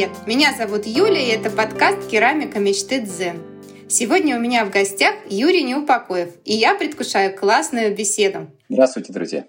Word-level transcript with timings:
привет! 0.00 0.16
Меня 0.26 0.54
зовут 0.56 0.86
Юля, 0.86 1.20
и 1.20 1.28
это 1.28 1.50
подкаст 1.50 2.08
«Керамика 2.08 2.58
мечты 2.58 3.02
Дзен». 3.02 3.42
Сегодня 3.86 4.36
у 4.36 4.40
меня 4.40 4.64
в 4.64 4.70
гостях 4.70 5.14
Юрий 5.28 5.62
Неупокоев, 5.62 6.30
и 6.44 6.54
я 6.54 6.74
предвкушаю 6.74 7.36
классную 7.36 7.94
беседу. 7.94 8.50
Здравствуйте, 8.70 9.12
друзья! 9.12 9.44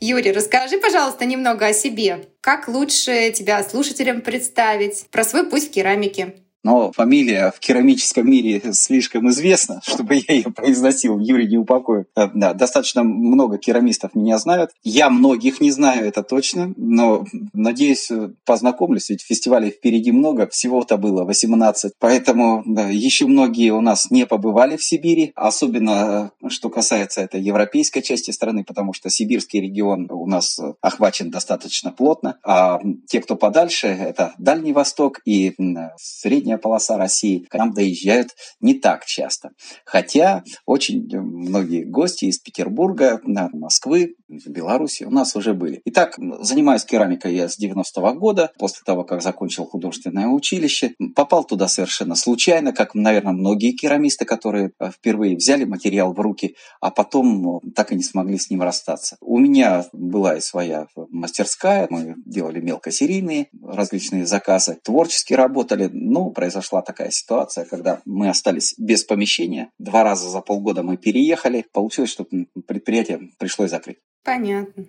Юрий, 0.00 0.32
расскажи, 0.32 0.78
пожалуйста, 0.78 1.26
немного 1.26 1.66
о 1.66 1.72
себе. 1.72 2.24
Как 2.40 2.66
лучше 2.66 3.30
тебя 3.30 3.62
слушателям 3.62 4.20
представить? 4.20 5.06
Про 5.12 5.22
свой 5.22 5.48
путь 5.48 5.68
в 5.68 5.70
керамике. 5.70 6.34
Но 6.66 6.90
фамилия 6.90 7.52
в 7.54 7.60
керамическом 7.60 8.28
мире 8.28 8.60
слишком 8.72 9.30
известна, 9.30 9.80
чтобы 9.86 10.16
я 10.16 10.34
ее 10.34 10.50
произносил. 10.50 11.20
Юрий 11.20 11.46
не 11.46 11.58
упокоит. 11.58 12.08
Э, 12.16 12.26
да, 12.34 12.54
достаточно 12.54 13.04
много 13.04 13.56
керамистов 13.56 14.16
меня 14.16 14.36
знают. 14.38 14.72
Я 14.82 15.08
многих 15.08 15.60
не 15.60 15.70
знаю, 15.70 16.08
это 16.08 16.24
точно. 16.24 16.74
Но, 16.76 17.24
надеюсь, 17.52 18.10
познакомлюсь. 18.44 19.10
Ведь 19.10 19.22
фестивалей 19.22 19.70
впереди 19.70 20.10
много. 20.10 20.48
Всего-то 20.48 20.96
было 20.96 21.22
18. 21.22 21.92
Поэтому 22.00 22.64
да, 22.66 22.88
еще 22.88 23.26
многие 23.26 23.70
у 23.70 23.80
нас 23.80 24.10
не 24.10 24.26
побывали 24.26 24.76
в 24.76 24.82
Сибири. 24.82 25.30
Особенно, 25.36 26.32
э, 26.42 26.48
что 26.48 26.68
касается 26.68 27.20
этой 27.20 27.40
европейской 27.40 28.00
части 28.00 28.32
страны, 28.32 28.64
потому 28.64 28.92
что 28.92 29.08
сибирский 29.08 29.60
регион 29.60 30.08
у 30.10 30.26
нас 30.26 30.58
охвачен 30.80 31.30
достаточно 31.30 31.92
плотно. 31.92 32.40
А 32.42 32.80
те, 33.06 33.20
кто 33.20 33.36
подальше, 33.36 33.86
это 33.86 34.34
Дальний 34.38 34.72
Восток 34.72 35.20
и 35.24 35.54
Средняя 35.96 36.55
средняя 36.56 36.58
полоса 36.58 36.96
России 36.96 37.46
к 37.48 37.54
нам 37.54 37.72
доезжают 37.72 38.30
не 38.60 38.74
так 38.74 39.04
часто. 39.04 39.50
Хотя 39.84 40.42
очень 40.64 41.06
многие 41.18 41.84
гости 41.84 42.26
из 42.26 42.38
Петербурга, 42.38 43.20
Москвы, 43.52 44.14
Беларуси 44.28 45.04
у 45.04 45.10
нас 45.10 45.36
уже 45.36 45.54
были. 45.54 45.80
Итак, 45.84 46.16
занимаюсь 46.40 46.84
керамикой 46.84 47.34
я 47.34 47.48
с 47.48 47.58
90-го 47.58 48.14
года, 48.14 48.52
после 48.58 48.82
того, 48.84 49.04
как 49.04 49.22
закончил 49.22 49.64
художественное 49.66 50.28
училище. 50.28 50.94
Попал 51.14 51.44
туда 51.44 51.68
совершенно 51.68 52.14
случайно, 52.14 52.72
как, 52.72 52.94
наверное, 52.94 53.32
многие 53.32 53.72
керамисты, 53.72 54.24
которые 54.24 54.72
э, 54.80 54.90
впервые 54.90 55.36
взяли 55.36 55.64
материал 55.64 56.12
в 56.12 56.20
руки, 56.20 56.56
а 56.80 56.90
потом 56.90 57.60
так 57.74 57.92
и 57.92 57.94
не 57.94 58.02
смогли 58.02 58.38
с 58.38 58.50
ним 58.50 58.62
расстаться. 58.62 59.16
У 59.20 59.38
меня 59.38 59.84
была 59.92 60.36
и 60.36 60.40
своя 60.40 60.86
мастерская, 61.10 61.86
мы 61.90 62.16
делали 62.24 62.60
мелкосерийные 62.60 63.48
различные 63.62 64.26
заказы, 64.26 64.78
творчески 64.82 65.34
работали, 65.34 65.88
ну, 65.92 66.30
произошла 66.30 66.82
такая 66.82 67.10
ситуация, 67.10 67.64
когда 67.64 68.00
мы 68.04 68.28
остались 68.28 68.74
без 68.78 69.04
помещения. 69.04 69.70
Два 69.78 70.02
раза 70.02 70.28
за 70.28 70.40
полгода 70.40 70.82
мы 70.82 70.96
переехали. 70.96 71.64
Получилось, 71.72 72.10
что 72.10 72.26
предприятие 72.66 73.30
пришлось 73.38 73.70
закрыть. 73.70 73.98
Понятно. 74.26 74.84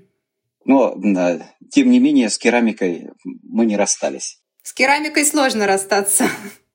Но, 0.65 0.97
тем 1.71 1.91
не 1.91 1.99
менее, 1.99 2.31
с 2.31 2.39
керамикой 2.39 3.11
мы 3.23 3.67
не 3.67 3.77
расстались. 3.77 4.41
С 4.63 4.73
керамикой 4.73 5.25
сложно 5.25 5.67
расстаться. 5.67 6.27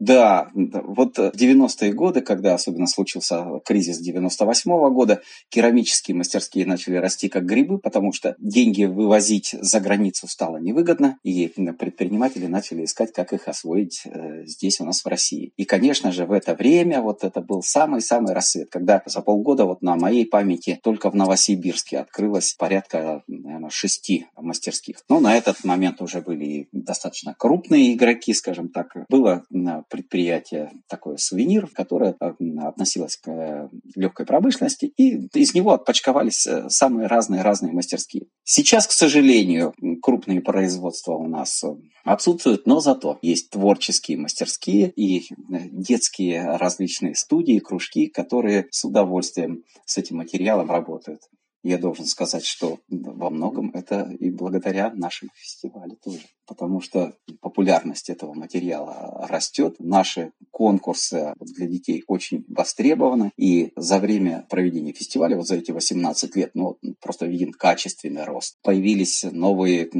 Да, 0.00 0.48
вот 0.54 1.18
90-е 1.18 1.92
годы, 1.92 2.22
когда 2.22 2.54
особенно 2.54 2.86
случился 2.86 3.60
кризис 3.66 3.98
98 3.98 4.70
-го 4.70 4.90
года, 4.90 5.20
керамические 5.50 6.16
мастерские 6.16 6.64
начали 6.64 6.96
расти 6.96 7.28
как 7.28 7.44
грибы, 7.44 7.78
потому 7.78 8.12
что 8.12 8.34
деньги 8.38 8.84
вывозить 8.84 9.54
за 9.60 9.78
границу 9.78 10.26
стало 10.26 10.56
невыгодно, 10.56 11.18
и 11.22 11.48
предприниматели 11.78 12.46
начали 12.46 12.84
искать, 12.84 13.12
как 13.12 13.34
их 13.34 13.46
освоить 13.46 14.02
э, 14.06 14.46
здесь 14.46 14.80
у 14.80 14.86
нас 14.86 15.04
в 15.04 15.06
России. 15.06 15.52
И, 15.58 15.66
конечно 15.66 16.12
же, 16.12 16.24
в 16.24 16.32
это 16.32 16.54
время 16.54 17.02
вот 17.02 17.22
это 17.22 17.42
был 17.42 17.62
самый-самый 17.62 18.32
рассвет, 18.32 18.70
когда 18.70 19.02
за 19.04 19.20
полгода 19.20 19.66
вот 19.66 19.82
на 19.82 19.96
моей 19.96 20.24
памяти 20.24 20.80
только 20.82 21.10
в 21.10 21.14
Новосибирске 21.14 21.98
открылось 21.98 22.54
порядка, 22.54 23.22
наверное, 23.26 23.68
шести 23.68 24.26
мастерских. 24.34 25.02
Но 25.10 25.20
на 25.20 25.36
этот 25.36 25.62
момент 25.64 26.00
уже 26.00 26.22
были 26.22 26.68
достаточно 26.72 27.34
крупные 27.38 27.92
игроки, 27.92 28.32
скажем 28.32 28.70
так. 28.70 28.94
Было 29.10 29.44
предприятие, 29.90 30.70
такое 30.88 31.16
сувенир, 31.18 31.66
которое 31.66 32.16
э, 32.18 32.32
относилось 32.60 33.16
к 33.16 33.28
э, 33.28 33.68
легкой 33.94 34.24
промышленности, 34.24 34.86
и 34.86 35.28
из 35.34 35.54
него 35.54 35.72
отпочковались 35.72 36.46
э, 36.46 36.70
самые 36.70 37.08
разные-разные 37.08 37.72
мастерские. 37.72 38.26
Сейчас, 38.44 38.86
к 38.86 38.92
сожалению, 38.92 39.74
крупные 40.00 40.40
производства 40.40 41.12
у 41.12 41.26
нас 41.26 41.62
отсутствуют, 42.04 42.66
но 42.66 42.80
зато 42.80 43.18
есть 43.20 43.50
творческие 43.50 44.16
мастерские 44.16 44.90
и 44.90 45.24
детские 45.72 46.56
различные 46.56 47.14
студии, 47.14 47.58
кружки, 47.58 48.06
которые 48.06 48.66
с 48.70 48.84
удовольствием 48.84 49.64
с 49.84 49.98
этим 49.98 50.18
материалом 50.18 50.70
работают. 50.70 51.20
Я 51.62 51.76
должен 51.78 52.06
сказать, 52.06 52.44
что 52.44 52.78
во 52.88 53.28
многом 53.28 53.70
это 53.74 54.10
и 54.18 54.30
благодаря 54.30 54.92
нашему 54.94 55.30
фестивалю 55.34 55.96
тоже. 56.02 56.20
Потому 56.46 56.80
что 56.80 57.14
популярность 57.40 58.08
этого 58.08 58.32
материала 58.32 59.26
растет. 59.28 59.76
Наши 59.78 60.32
конкурсы 60.50 61.34
для 61.38 61.66
детей 61.66 62.02
очень 62.06 62.44
востребованы. 62.48 63.32
И 63.36 63.72
за 63.76 63.98
время 63.98 64.46
проведения 64.48 64.92
фестиваля, 64.92 65.36
вот 65.36 65.46
за 65.46 65.56
эти 65.56 65.70
18 65.70 66.34
лет, 66.34 66.50
ну, 66.54 66.78
просто 67.00 67.26
виден 67.26 67.52
качественный 67.52 68.24
рост. 68.24 68.58
Появились 68.62 69.24
новые 69.30 69.90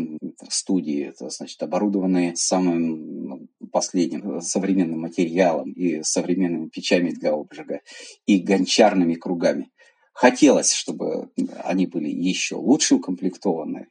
студии, 0.49 1.13
значит, 1.19 1.63
оборудованные 1.63 2.37
самым 2.37 3.49
последним 3.71 4.41
современным 4.41 5.01
материалом 5.01 5.73
и 5.73 6.03
современными 6.03 6.69
печами 6.69 7.11
для 7.11 7.33
обжига 7.33 7.81
и 8.27 8.39
гончарными 8.39 9.15
кругами. 9.15 9.71
Хотелось, 10.13 10.73
чтобы 10.73 11.31
они 11.65 11.87
были 11.87 12.09
еще 12.09 12.57
лучше 12.57 12.97
укомплектованы, 12.97 13.87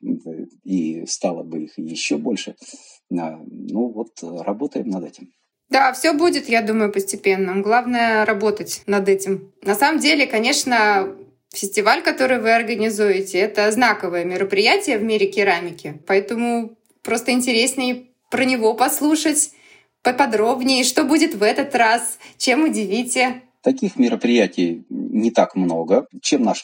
и 0.64 1.06
стало 1.08 1.44
бы 1.44 1.64
их 1.64 1.78
еще 1.78 2.18
больше. 2.18 2.56
Ну 3.10 3.88
вот, 3.90 4.10
работаем 4.22 4.90
над 4.90 5.06
этим. 5.06 5.34
Да, 5.70 5.94
все 5.94 6.14
будет, 6.14 6.50
я 6.50 6.62
думаю, 6.62 6.92
постепенно. 6.92 7.62
Главное 7.62 8.26
работать 8.26 8.82
над 8.86 9.08
этим. 9.08 9.54
На 9.64 9.76
самом 9.76 10.00
деле, 10.00 10.26
конечно, 10.28 11.16
фестиваль, 11.54 12.02
который 12.02 12.40
вы 12.40 12.54
организуете, 12.54 13.40
это 13.40 13.72
знаковое 13.72 14.24
мероприятие 14.24 14.98
в 14.98 15.04
мире 15.04 15.28
керамики. 15.28 16.02
Поэтому 16.08 16.78
просто 17.02 17.32
интереснее 17.32 18.08
про 18.30 18.46
него 18.46 18.74
послушать 18.74 19.52
поподробнее, 20.02 20.84
что 20.84 21.04
будет 21.04 21.36
в 21.36 21.44
этот 21.44 21.76
раз, 21.76 22.20
чем 22.38 22.64
удивите. 22.66 23.44
Таких 23.62 23.98
мероприятий 23.98 24.86
не 24.90 25.32
так 25.32 25.56
много. 25.56 26.08
Чем 26.22 26.44
наш 26.44 26.64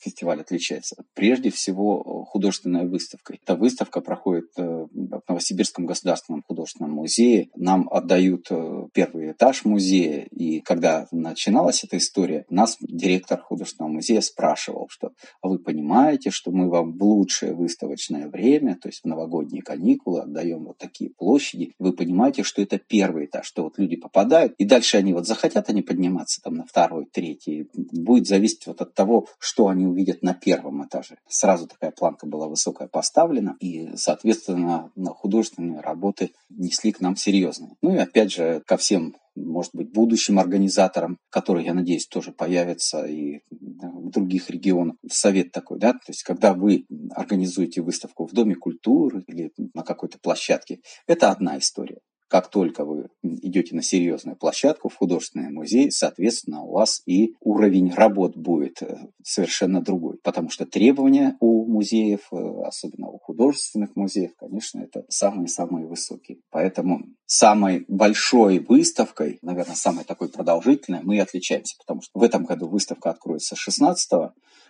фестиваль 0.00 0.40
отличается? 0.40 0.96
Прежде 1.14 1.50
всего 1.50 2.24
художественной 2.28 2.88
выставкой. 2.88 3.40
Эта 3.44 3.54
выставка 3.54 4.00
проходит 4.00 4.46
э, 4.56 4.86
в 4.92 5.22
Новосибирском 5.28 5.86
государственном 5.86 6.42
художественном 6.42 6.92
музее. 6.92 7.48
Нам 7.54 7.88
отдают 7.88 8.46
э, 8.50 8.88
первый 8.92 9.30
этаж 9.30 9.64
музея. 9.64 10.26
И 10.32 10.60
когда 10.60 11.06
начиналась 11.12 11.84
эта 11.84 11.98
история, 11.98 12.44
нас 12.50 12.76
директор 12.80 13.40
художественного 13.40 13.92
музея 13.92 14.20
спрашивал, 14.20 14.88
что 14.90 15.12
«А 15.42 15.48
вы 15.48 15.60
понимаете, 15.60 16.30
что 16.30 16.50
мы 16.50 16.68
вам 16.68 16.98
в 16.98 17.02
лучшее 17.04 17.54
выставочное 17.54 18.28
время, 18.28 18.76
то 18.76 18.88
есть 18.88 19.02
в 19.02 19.06
новогодние 19.06 19.62
каникулы, 19.62 20.22
отдаем 20.22 20.64
вот 20.64 20.78
такие 20.78 21.10
площади. 21.10 21.72
Вы 21.78 21.92
понимаете, 21.92 22.42
что 22.42 22.62
это 22.62 22.78
первый 22.78 23.26
этаж, 23.26 23.46
что 23.46 23.62
вот 23.62 23.78
люди 23.78 23.94
попадают, 23.94 24.54
и 24.58 24.64
дальше 24.64 24.96
они 24.96 25.12
вот 25.12 25.28
захотят 25.28 25.68
они 25.68 25.82
подниматься 25.82 26.31
там 26.40 26.54
на 26.54 26.64
второй, 26.64 27.06
третий, 27.06 27.68
будет 27.74 28.26
зависеть 28.26 28.66
вот 28.66 28.80
от 28.80 28.94
того, 28.94 29.26
что 29.38 29.68
они 29.68 29.86
увидят 29.86 30.22
на 30.22 30.34
первом 30.34 30.84
этаже. 30.86 31.16
Сразу 31.28 31.66
такая 31.66 31.90
планка 31.90 32.26
была 32.26 32.48
высокая 32.48 32.88
поставлена, 32.88 33.56
и, 33.60 33.96
соответственно, 33.96 34.90
художественные 35.16 35.80
работы 35.80 36.32
несли 36.48 36.92
к 36.92 37.00
нам 37.00 37.16
серьезные. 37.16 37.76
Ну 37.82 37.94
и 37.94 37.98
опять 37.98 38.32
же, 38.32 38.62
ко 38.66 38.76
всем 38.76 39.16
может 39.34 39.74
быть, 39.74 39.90
будущим 39.92 40.38
организаторам, 40.38 41.18
которые, 41.30 41.66
я 41.66 41.74
надеюсь, 41.74 42.06
тоже 42.06 42.32
появятся 42.32 43.04
и 43.06 43.40
в 43.50 44.10
других 44.10 44.50
регионах. 44.50 44.96
Совет 45.10 45.52
такой, 45.52 45.78
да, 45.78 45.92
то 45.92 46.08
есть 46.08 46.22
когда 46.22 46.52
вы 46.52 46.84
организуете 47.10 47.80
выставку 47.80 48.26
в 48.26 48.32
Доме 48.32 48.54
культуры 48.54 49.24
или 49.26 49.52
на 49.74 49.82
какой-то 49.82 50.18
площадке, 50.18 50.80
это 51.06 51.30
одна 51.30 51.58
история. 51.58 52.00
Как 52.32 52.48
только 52.48 52.86
вы 52.86 53.10
идете 53.22 53.74
на 53.74 53.82
серьезную 53.82 54.38
площадку 54.38 54.88
в 54.88 54.96
художественный 54.96 55.50
музей, 55.50 55.90
соответственно, 55.90 56.62
у 56.62 56.72
вас 56.72 57.02
и 57.04 57.34
уровень 57.40 57.92
работ 57.92 58.38
будет 58.38 58.80
э, 58.80 59.06
совершенно 59.22 59.82
другой. 59.82 60.16
Потому 60.16 60.48
что 60.48 60.64
требования 60.64 61.36
у 61.40 61.66
музеев, 61.66 62.28
э, 62.32 62.62
особенно 62.64 63.08
у 63.08 63.18
художественных 63.18 63.96
музеев, 63.96 64.30
конечно, 64.38 64.80
это 64.80 65.04
самые-самые 65.10 65.86
высокие. 65.86 66.38
Поэтому 66.50 67.04
самой 67.26 67.84
большой 67.86 68.60
выставкой, 68.60 69.38
наверное, 69.42 69.76
самой 69.76 70.04
такой 70.04 70.30
продолжительной, 70.30 71.00
мы 71.02 71.20
отличаемся. 71.20 71.76
Потому 71.80 72.00
что 72.00 72.18
в 72.18 72.22
этом 72.22 72.46
году 72.46 72.66
выставка 72.66 73.10
откроется 73.10 73.56
16 73.56 74.10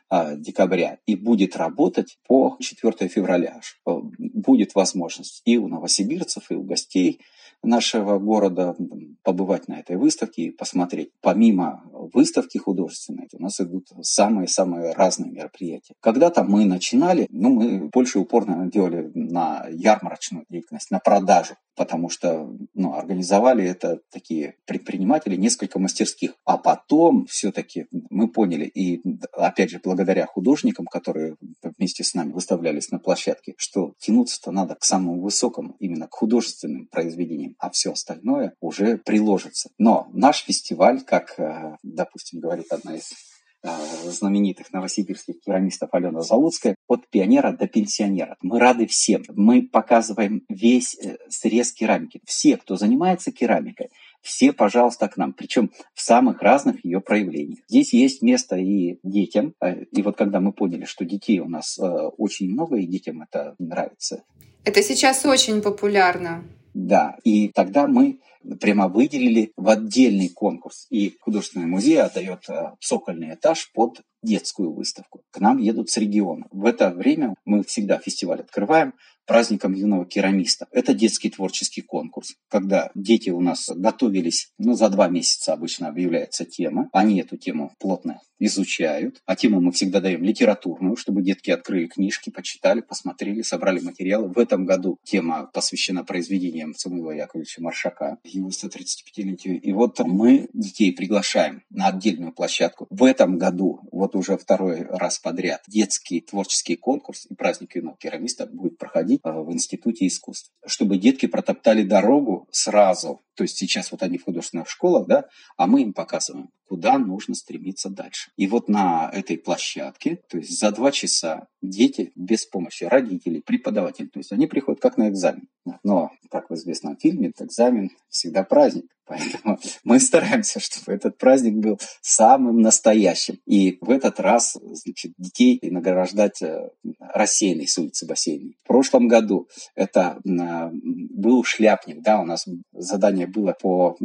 а, 0.09 0.35
декабря 0.35 0.99
и 1.07 1.15
будет 1.15 1.57
работать 1.57 2.19
по 2.27 2.57
4 2.59 3.09
февраля. 3.09 3.61
Будет 3.87 4.75
возможность 4.75 5.43
и 5.45 5.59
у 5.59 5.69
новосибирцев, 5.69 6.51
и 6.51 6.55
у 6.55 6.65
гостей 6.65 7.21
нашего 7.63 8.19
города 8.19 8.75
побывать 9.23 9.69
на 9.69 9.81
этой 9.81 9.97
выставке 9.97 10.43
и 10.43 10.51
посмотреть. 10.51 11.11
Помимо 11.21 11.83
выставки 12.13 12.59
художественные, 12.59 13.29
у 13.33 13.43
нас 13.43 13.61
идут 13.61 13.89
самые-самые 14.01 14.93
разные 14.93 15.31
мероприятия. 15.31 15.95
Когда-то 16.01 16.45
мы 16.45 16.65
начинали, 16.65 17.27
ну, 17.31 17.51
мы 17.51 17.89
больше 17.93 18.19
упорно 18.19 18.69
делали 18.71 19.11
на 19.15 19.67
ярмарочную 19.71 20.45
деятельность, 20.49 20.91
на 20.91 20.99
продажу 20.99 21.55
потому 21.77 22.09
что 22.09 22.51
ну, 22.75 22.95
организовали 22.95 23.65
это 23.65 24.01
такие 24.11 24.57
предприниматели, 24.67 25.37
несколько 25.37 25.79
мастерских. 25.79 26.35
А 26.45 26.59
потом 26.59 27.27
все-таки 27.27 27.87
мы 28.11 28.29
поняли, 28.29 28.65
и 28.65 29.03
опять 29.33 29.71
же 29.71 29.81
благодаря 29.83 30.27
художникам, 30.27 30.87
которые 30.87 31.37
вместе 31.63 32.05
с 32.05 32.15
нами 32.15 32.33
выставлялись 32.33 32.91
на 32.91 32.99
площадке, 32.99 33.55
что 33.57 33.95
тянуться-то 33.99 34.51
надо 34.51 34.75
к 34.75 34.85
самому 34.85 35.21
высокому, 35.23 35.77
именно 35.79 36.09
к 36.09 36.15
художественным 36.15 36.87
произведениям, 36.87 37.57
а 37.59 37.71
все 37.71 37.93
остальное 37.93 38.55
уже 38.61 38.99
приложится. 38.99 39.71
Но 39.79 40.09
наш 40.13 40.45
фестиваль, 40.45 41.03
как, 41.03 41.39
э, 41.39 41.77
допустим, 41.83 42.41
говорит 42.41 42.73
одна 42.73 42.97
из 42.97 43.13
знаменитых 43.63 44.73
новосибирских 44.73 45.41
керамистов 45.41 45.91
Алена 45.93 46.21
Залуцкая, 46.21 46.77
от 46.89 47.09
пионера 47.09 47.53
до 47.53 47.67
пенсионера. 47.67 48.37
Мы 48.43 48.59
рады 48.59 48.87
всем. 48.87 49.23
Мы 49.35 49.63
показываем 49.63 50.45
весь 50.49 50.97
э, 50.99 51.17
срез 51.29 51.73
керамики. 51.73 52.21
Все, 52.25 52.57
кто 52.57 52.77
занимается 52.77 53.31
керамикой, 53.31 53.91
все, 54.21 54.53
пожалуйста, 54.53 55.09
к 55.09 55.17
нам. 55.17 55.33
Причем 55.33 55.71
в 55.95 56.01
самых 56.01 56.43
разных 56.43 56.85
ее 56.85 57.01
проявлениях. 57.01 57.61
Здесь 57.69 57.93
есть 57.93 58.23
место 58.23 58.57
и 58.57 58.99
детям. 59.03 59.55
Э, 59.61 59.85
и 59.85 60.03
вот 60.03 60.17
когда 60.17 60.41
мы 60.41 60.53
поняли, 60.53 60.85
что 60.85 61.05
детей 61.05 61.41
у 61.41 61.49
нас 61.49 61.79
очень 62.19 62.51
много, 62.51 62.77
и 62.77 62.87
детям 62.87 63.23
это 63.23 63.55
нравится. 63.59 64.23
Это 64.65 64.83
сейчас 64.83 65.25
очень 65.25 65.61
популярно. 65.63 66.45
Да, 66.75 67.17
и 67.25 67.49
тогда 67.49 67.87
мы 67.87 68.21
прямо 68.61 68.89
выделили 68.89 69.53
в 69.57 69.69
отдельный 69.69 70.29
конкурс. 70.29 70.87
И 70.91 71.17
художественный 71.21 71.67
музей 71.67 72.01
отдает 72.01 72.49
э, 72.49 72.73
цокольный 72.81 73.35
этаж 73.35 73.71
под 73.73 74.01
детскую 74.23 74.73
выставку. 74.73 75.23
К 75.31 75.41
нам 75.41 75.59
едут 75.59 75.91
с 75.91 75.97
региона. 75.97 76.47
В 76.51 76.65
это 76.67 76.91
время 76.91 77.35
мы 77.45 77.63
всегда 77.65 77.99
фестиваль 77.99 78.41
открываем 78.41 78.95
праздником 79.27 79.75
юного 79.75 80.05
керамиста. 80.05 80.67
Это 80.73 80.95
детский 80.95 81.31
творческий 81.31 81.81
конкурс, 81.81 82.35
когда 82.49 82.91
дети 82.95 83.31
у 83.31 83.41
нас 83.41 83.71
готовились, 83.75 84.53
ну, 84.59 84.75
за 84.75 84.89
два 84.89 85.09
месяца 85.09 85.53
обычно 85.53 85.89
объявляется 85.89 86.45
тема. 86.45 86.89
Они 86.93 87.21
эту 87.21 87.37
тему 87.37 87.73
плотно 87.79 88.21
изучают. 88.39 89.23
А 89.25 89.37
тему 89.37 89.61
мы 89.61 89.71
всегда 89.73 90.01
даем 90.01 90.23
литературную, 90.25 90.97
чтобы 90.97 91.23
детки 91.23 91.51
открыли 91.51 91.87
книжки, 91.87 92.31
почитали, 92.31 92.81
посмотрели, 92.81 93.43
собрали 93.43 93.81
материалы. 93.81 94.29
В 94.29 94.39
этом 94.39 94.65
году 94.65 94.99
тема 95.05 95.49
посвящена 95.53 96.05
произведениям 96.05 96.75
Самуила 96.75 97.13
Яковлевича 97.13 97.63
Маршака, 97.63 98.19
его 98.35 98.49
135-летию. 98.49 99.61
И 99.61 99.73
вот 99.73 99.99
мы 100.01 100.49
детей 100.53 100.93
приглашаем 100.93 101.63
на 101.71 101.89
отдельную 101.89 102.33
площадку. 102.33 102.87
В 102.91 103.05
этом 103.05 103.39
году, 103.39 103.81
вот 103.91 104.15
уже 104.17 104.37
второй 104.37 104.83
раз 104.83 105.19
подряд, 105.19 105.63
детский 105.69 106.21
творческий 106.21 106.77
конкурс 106.77 107.27
и 107.29 107.35
праздник 107.35 107.77
юного 107.77 107.97
керамиста 107.97 108.47
будет 108.47 108.79
проходить 108.79 109.21
а, 109.23 109.43
в 109.43 109.53
Институте 109.53 110.07
искусств. 110.07 110.51
Чтобы 110.67 110.99
детки 110.99 111.27
протоптали 111.27 111.83
дорогу 111.83 112.49
сразу. 112.51 113.23
То 113.35 113.45
есть 113.45 113.57
сейчас 113.57 113.93
вот 113.93 114.03
они 114.03 114.19
в 114.19 114.25
художественных 114.25 114.69
школах, 114.69 115.07
да, 115.07 115.27
а 115.57 115.67
мы 115.67 115.83
им 115.83 115.93
показываем, 115.93 116.51
куда 116.73 116.99
нужно 116.99 117.35
стремиться 117.35 117.91
дальше. 117.91 118.31
И 118.37 118.47
вот 118.47 118.69
на 118.69 119.11
этой 119.13 119.37
площадке, 119.39 120.21
то 120.29 120.39
есть 120.39 120.59
за 120.59 120.71
два 120.71 120.91
часа 120.91 121.49
дети 121.61 122.13
без 122.15 122.47
помощи 122.47 122.85
родителей, 122.85 123.43
преподавателей, 123.43 124.09
то 124.09 124.19
есть 124.19 124.33
они 124.33 124.47
приходят 124.47 124.81
как 124.81 124.97
на 124.97 125.09
экзамен. 125.09 125.49
Но, 125.83 126.11
как 126.31 126.51
в 126.51 126.55
известном 126.55 126.97
фильме, 126.97 127.29
экзамен 127.41 127.91
всегда 128.09 128.43
праздник. 128.43 128.87
Поэтому 129.07 129.59
мы 129.85 130.01
стараемся, 130.01 130.61
чтобы 130.61 130.93
этот 130.93 131.19
праздник 131.19 131.55
был 131.55 131.79
самым 132.01 132.61
настоящим. 132.61 133.39
И 133.47 133.79
в 133.81 133.91
этот 133.91 134.21
раз 134.21 134.57
значит, 134.63 135.13
детей 135.19 135.59
награждать 135.63 136.43
э, 136.43 136.71
рассеянной 136.99 137.67
с 137.67 137.79
улицы 137.79 138.07
бассейной. 138.07 138.57
В 138.65 138.67
прошлом 138.67 139.09
году 139.09 139.49
это 139.75 140.19
был 140.25 141.45
шляпник, 141.45 142.03
да, 142.03 142.21
у 142.21 142.25
нас 142.25 142.47
задание 142.73 143.27
было 143.27 143.55
по 143.61 143.97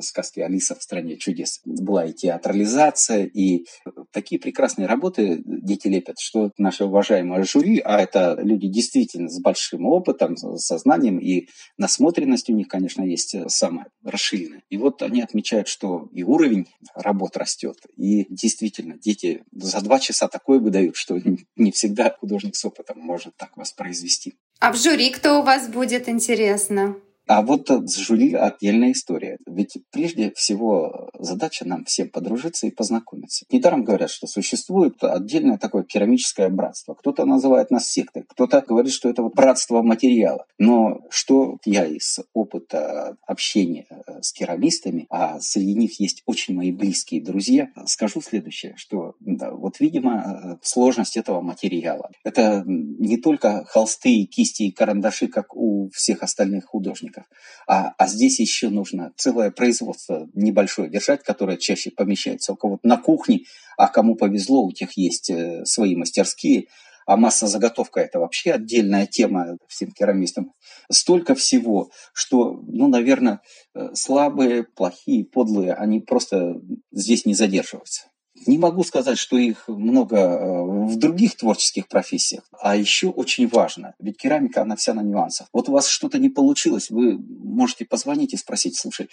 сказке 0.00 0.44
«Алиса 0.44 0.74
в 0.74 0.82
стране 0.82 1.16
чудес». 1.16 1.60
Была 1.64 2.06
и 2.06 2.12
театрализация, 2.12 3.24
и 3.24 3.64
такие 4.12 4.40
прекрасные 4.40 4.86
работы 4.86 5.42
дети 5.44 5.88
лепят, 5.88 6.16
что 6.20 6.50
наше 6.58 6.84
уважаемое 6.84 7.42
жюри, 7.44 7.80
а 7.84 8.00
это 8.00 8.38
люди 8.40 8.68
действительно 8.68 9.28
с 9.28 9.40
большим 9.40 9.86
опытом, 9.86 10.36
сознанием 10.36 11.18
и 11.18 11.48
насмотренность 11.76 12.50
у 12.50 12.54
них, 12.54 12.68
конечно, 12.68 13.02
есть 13.02 13.36
самая 13.48 13.86
расширенная. 14.04 14.37
И 14.70 14.76
вот 14.76 15.02
они 15.02 15.22
отмечают, 15.22 15.68
что 15.68 16.08
и 16.12 16.22
уровень 16.22 16.68
работ 16.94 17.36
растет, 17.36 17.76
и 17.96 18.26
действительно 18.28 18.98
дети 18.98 19.44
за 19.52 19.80
два 19.80 19.98
часа 19.98 20.28
такое 20.28 20.58
выдают, 20.58 20.96
что 20.96 21.18
не 21.56 21.72
всегда 21.72 22.14
художник 22.18 22.56
с 22.56 22.64
опытом 22.64 22.98
может 23.00 23.36
так 23.36 23.56
воспроизвести. 23.56 24.34
А 24.60 24.72
в 24.72 24.76
жюри 24.76 25.10
кто 25.10 25.40
у 25.40 25.42
вас 25.42 25.68
будет, 25.68 26.08
интересно? 26.08 26.96
А 27.28 27.42
вот 27.42 27.68
с 27.68 27.96
жюри 27.96 28.32
отдельная 28.32 28.92
история. 28.92 29.36
Ведь 29.46 29.76
прежде 29.92 30.32
всего 30.34 31.07
задача 31.18 31.66
нам 31.66 31.84
всем 31.84 32.08
подружиться 32.08 32.66
и 32.66 32.70
познакомиться. 32.70 33.44
Недаром 33.50 33.84
говорят, 33.84 34.10
что 34.10 34.26
существует 34.26 35.02
отдельное 35.02 35.58
такое 35.58 35.82
керамическое 35.82 36.48
братство. 36.48 36.94
Кто-то 36.94 37.24
называет 37.24 37.70
нас 37.70 37.90
сектой, 37.90 38.24
кто-то 38.28 38.62
говорит, 38.66 38.92
что 38.92 39.08
это 39.08 39.22
вот 39.22 39.34
братство 39.34 39.82
материала. 39.82 40.46
Но 40.58 41.00
что 41.10 41.58
я 41.64 41.86
из 41.86 42.20
опыта 42.32 43.16
общения 43.26 43.86
э, 43.90 44.22
с 44.22 44.32
керамистами, 44.32 45.06
а 45.10 45.40
среди 45.40 45.74
них 45.74 46.00
есть 46.00 46.22
очень 46.26 46.54
мои 46.54 46.72
близкие 46.72 47.22
друзья, 47.22 47.70
скажу 47.86 48.20
следующее, 48.20 48.74
что 48.76 49.14
да, 49.20 49.50
вот, 49.50 49.80
видимо, 49.80 50.22
э, 50.22 50.56
сложность 50.62 51.16
этого 51.16 51.40
материала. 51.40 52.10
Это 52.24 52.64
не 52.66 53.16
только 53.16 53.64
холсты, 53.66 54.24
кисти 54.24 54.64
и 54.64 54.72
карандаши, 54.72 55.28
как 55.28 55.56
у 55.56 55.90
всех 55.92 56.22
остальных 56.22 56.66
художников. 56.66 57.24
А, 57.66 57.92
а 57.98 58.06
здесь 58.06 58.40
еще 58.40 58.68
нужно 58.68 59.12
целое 59.16 59.50
производство 59.50 60.28
небольшое 60.34 60.90
держать, 60.90 61.07
которое 61.16 61.56
чаще 61.56 61.90
помещается 61.90 62.52
у 62.52 62.56
кого-то 62.56 62.86
на 62.86 62.98
кухне, 62.98 63.40
а 63.76 63.88
кому 63.88 64.14
повезло, 64.14 64.64
у 64.64 64.72
тех 64.72 64.96
есть 64.96 65.30
э, 65.30 65.64
свои 65.64 65.96
мастерские, 65.96 66.66
а 67.06 67.16
масса 67.16 67.46
заготовка 67.46 68.00
это 68.00 68.20
вообще 68.20 68.52
отдельная 68.52 69.06
тема 69.06 69.56
всем 69.66 69.92
керамистам. 69.92 70.52
Столько 70.92 71.34
всего, 71.34 71.90
что, 72.12 72.60
ну, 72.66 72.86
наверное, 72.86 73.40
э, 73.74 73.94
слабые, 73.94 74.64
плохие, 74.64 75.24
подлые, 75.24 75.72
они 75.72 76.00
просто 76.00 76.60
здесь 76.92 77.24
не 77.24 77.32
задерживаются. 77.32 78.08
Не 78.46 78.58
могу 78.58 78.84
сказать, 78.84 79.18
что 79.18 79.36
их 79.36 79.66
много 79.68 80.16
э, 80.16 80.62
в 80.86 80.96
других 80.96 81.36
творческих 81.36 81.88
профессиях. 81.88 82.44
А 82.60 82.76
еще 82.76 83.08
очень 83.08 83.48
важно, 83.48 83.94
ведь 83.98 84.18
керамика, 84.18 84.62
она 84.62 84.76
вся 84.76 84.94
на 84.94 85.00
нюансах. 85.00 85.48
Вот 85.52 85.68
у 85.68 85.72
вас 85.72 85.88
что-то 85.88 86.18
не 86.18 86.28
получилось, 86.28 86.90
вы 86.90 87.18
можете 87.18 87.84
позвонить 87.84 88.34
и 88.34 88.36
спросить, 88.36 88.76
слушай, 88.76 89.08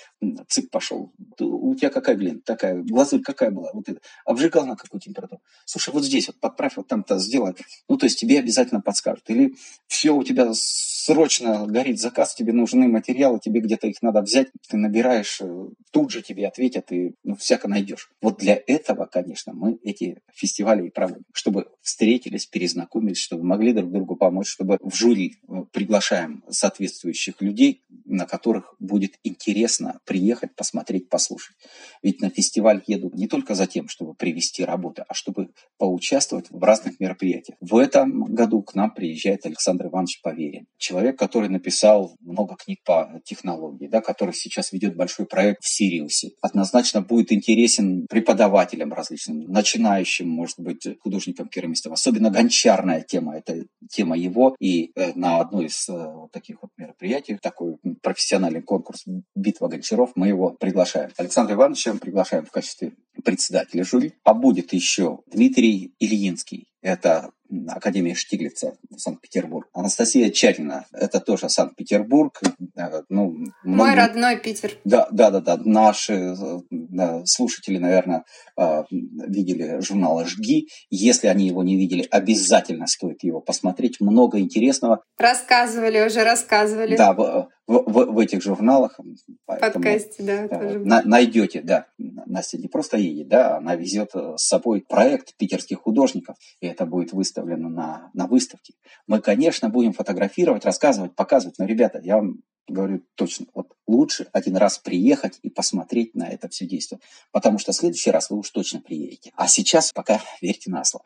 цик 0.48 0.70
пошел, 0.70 1.12
у 1.40 1.76
тебя 1.76 1.90
какая 1.90 2.16
глина? 2.16 2.40
Такая, 2.44 2.82
глазурь 2.82 3.22
какая 3.22 3.52
была? 3.52 3.70
Вот 3.74 3.90
это. 3.90 4.00
Обжигал 4.26 4.66
на 4.66 4.76
какую 4.76 5.02
температуру? 5.02 5.42
Слушай, 5.66 5.94
вот 5.94 6.04
здесь 6.04 6.28
вот 6.28 6.40
подправь, 6.40 6.78
вот 6.78 6.88
там-то 6.88 7.18
сделай. 7.18 7.54
Ну, 7.90 7.98
то 7.98 8.06
есть 8.06 8.20
тебе 8.20 8.40
обязательно 8.40 8.82
подскажут. 8.82 9.24
Или 9.30 9.56
все 9.88 10.12
у 10.12 10.24
тебя 10.24 10.52
срочно 10.54 11.68
горит 11.68 12.00
заказ, 12.00 12.34
тебе 12.34 12.54
нужны 12.54 12.88
материалы, 12.88 13.40
тебе 13.40 13.60
где-то 13.60 13.88
их 13.88 14.02
надо 14.02 14.22
взять, 14.22 14.48
ты 14.68 14.78
набираешь, 14.78 15.40
э, 15.42 15.68
тут 15.92 16.12
же 16.12 16.22
тебе 16.22 16.48
ответят, 16.48 16.92
и 16.92 17.14
ну, 17.24 17.36
всяко 17.36 17.68
найдешь. 17.68 18.10
Вот 18.22 18.38
для 18.40 18.60
этого, 18.66 19.06
конечно, 19.16 19.54
мы 19.54 19.80
эти 19.82 20.18
фестивали 20.34 20.88
и 20.88 20.90
проводим, 20.90 21.24
чтобы 21.32 21.70
встретились, 21.82 22.46
перезнакомились, 22.48 23.20
чтобы 23.20 23.46
могли 23.46 23.72
друг 23.72 23.90
другу 23.90 24.18
помочь, 24.18 24.48
чтобы 24.48 24.78
в 24.82 24.94
жюри 24.94 25.38
э, 25.48 25.64
приглашаем 25.72 26.44
соответствующих 26.50 27.36
людей, 27.40 27.82
на 28.04 28.26
которых 28.26 28.76
будет 28.80 29.14
интересно 29.24 30.02
приехать, 30.06 30.54
посмотреть, 30.54 31.08
послушать. 31.08 31.56
Ведь 32.04 32.20
на 32.20 32.30
фестиваль 32.30 32.84
едут 32.88 33.16
не 33.16 33.28
только 33.30 33.56
за 33.56 33.68
тем, 33.68 33.88
чтобы 33.88 34.16
привести 34.16 34.66
работы, 34.66 35.06
а 35.08 35.14
чтобы 35.14 35.52
поучаствовать 35.78 36.48
в 36.50 36.62
разных 36.62 37.00
мероприятиях. 37.00 37.58
В 37.62 37.78
этом 37.78 38.26
году 38.26 38.64
к 38.64 38.76
нам 38.76 38.94
приезжает 38.94 39.46
Александр 39.46 39.86
Иванович 39.88 40.22
Поверин, 40.22 40.68
человек, 40.78 41.18
который 41.18 41.48
написал 41.48 42.18
много 42.20 42.58
книг 42.58 42.80
по 42.84 43.22
технологии, 43.24 43.88
да, 43.88 44.02
который 44.02 44.34
сейчас 44.34 44.74
ведет 44.74 44.98
большой 44.98 45.26
проект 45.26 45.64
в 45.64 45.70
Сириусе. 45.70 46.32
Однозначно 46.42 47.02
будет 47.02 47.32
интересен 47.32 48.08
преподавателям 48.08 48.92
различным, 49.06 49.52
начинающим, 49.52 50.28
может 50.28 50.60
быть, 50.60 50.88
художникам-керамистам. 51.02 51.94
Особенно 51.94 52.30
гончарная 52.30 53.02
тема, 53.02 53.38
это 53.38 53.66
тема 53.90 54.18
его. 54.18 54.56
И 54.60 54.92
э, 54.96 55.14
на 55.16 55.40
одной 55.40 55.66
из 55.66 55.88
э, 55.90 56.14
таких 56.32 56.62
вот 56.62 56.72
мероприятий, 56.78 57.38
такой 57.42 57.78
профессиональный 58.02 58.62
конкурс 58.62 59.06
«Битва 59.36 59.68
гончаров», 59.68 60.12
мы 60.16 60.28
его 60.28 60.52
приглашаем. 60.52 61.12
Александра 61.18 61.56
Ивановича 61.56 61.94
приглашаем 61.96 62.46
в 62.46 62.52
качестве 62.52 62.94
председателя 63.24 63.84
жюри. 63.84 64.14
Побудет 64.24 64.74
еще 64.74 65.20
Дмитрий 65.28 65.94
Ильинский, 66.00 66.68
это 66.86 67.32
Академия 67.68 68.14
Штиглица, 68.16 68.78
Санкт-Петербург. 68.96 69.68
Анастасия 69.74 70.30
Чатина, 70.30 70.86
это 70.94 71.20
тоже 71.20 71.50
Санкт-Петербург. 71.50 72.40
Э, 72.76 73.02
ну, 73.10 73.32
Мой 73.32 73.46
многие... 73.64 73.96
родной 73.96 74.38
Питер. 74.38 74.72
Да, 74.84 75.08
да, 75.12 75.32
да, 75.32 75.42
да. 75.42 75.58
Наши 75.58 76.36
да, 76.70 77.24
слушатели, 77.26 77.78
наверное, 77.78 78.24
э, 78.60 78.84
видели 78.92 79.80
журнал 79.82 80.24
«Жги». 80.26 80.68
Если 80.90 81.28
они 81.28 81.48
его 81.48 81.64
не 81.64 81.76
видели, 81.76 82.08
обязательно 82.10 82.88
стоит 82.88 83.24
его 83.24 83.42
посмотреть. 83.42 84.00
Много 84.00 84.40
интересного. 84.40 85.04
Рассказывали 85.18 86.06
уже, 86.06 86.24
рассказывали. 86.24 86.98
Да, 86.98 87.14
в, 87.14 87.50
в, 87.68 88.06
в 88.12 88.20
этих 88.20 88.44
журналах. 88.44 89.00
Подкасте, 89.46 90.24
да. 90.24 90.48
Тоже 90.48 90.80
на, 90.80 91.02
найдете, 91.04 91.62
да. 91.62 91.86
Настя 91.98 92.58
не 92.58 92.68
просто 92.68 92.98
едет, 92.98 93.28
да, 93.28 93.58
она 93.58 93.76
везет 93.76 94.12
с 94.14 94.48
собой 94.48 94.84
проект 94.88 95.36
питерских 95.38 95.82
художников, 95.82 96.36
и 96.60 96.68
это 96.76 96.86
будет 96.86 97.14
выставлено 97.14 97.70
на, 97.70 98.12
на 98.14 98.28
выставке. 98.28 98.74
Мы, 99.08 99.22
конечно, 99.22 99.70
будем 99.70 99.94
фотографировать, 99.94 100.66
рассказывать, 100.66 101.16
показывать, 101.16 101.58
но, 101.58 101.66
ребята, 101.66 102.00
я 102.04 102.18
вам 102.18 102.42
говорю 102.68 103.02
точно, 103.16 103.46
вот 103.54 103.74
лучше 103.88 104.28
один 104.34 104.58
раз 104.58 104.78
приехать 104.78 105.40
и 105.44 105.50
посмотреть 105.50 106.16
на 106.16 106.28
это 106.28 106.50
все 106.50 106.66
действие, 106.66 107.00
потому 107.32 107.60
что 107.60 107.72
в 107.72 107.76
следующий 107.76 108.12
раз 108.12 108.30
вы 108.30 108.38
уж 108.38 108.50
точно 108.50 108.82
приедете. 108.82 109.32
А 109.36 109.48
сейчас 109.48 109.92
пока 109.92 110.20
верьте 110.42 110.72
на 110.72 110.84
слово. 110.84 111.06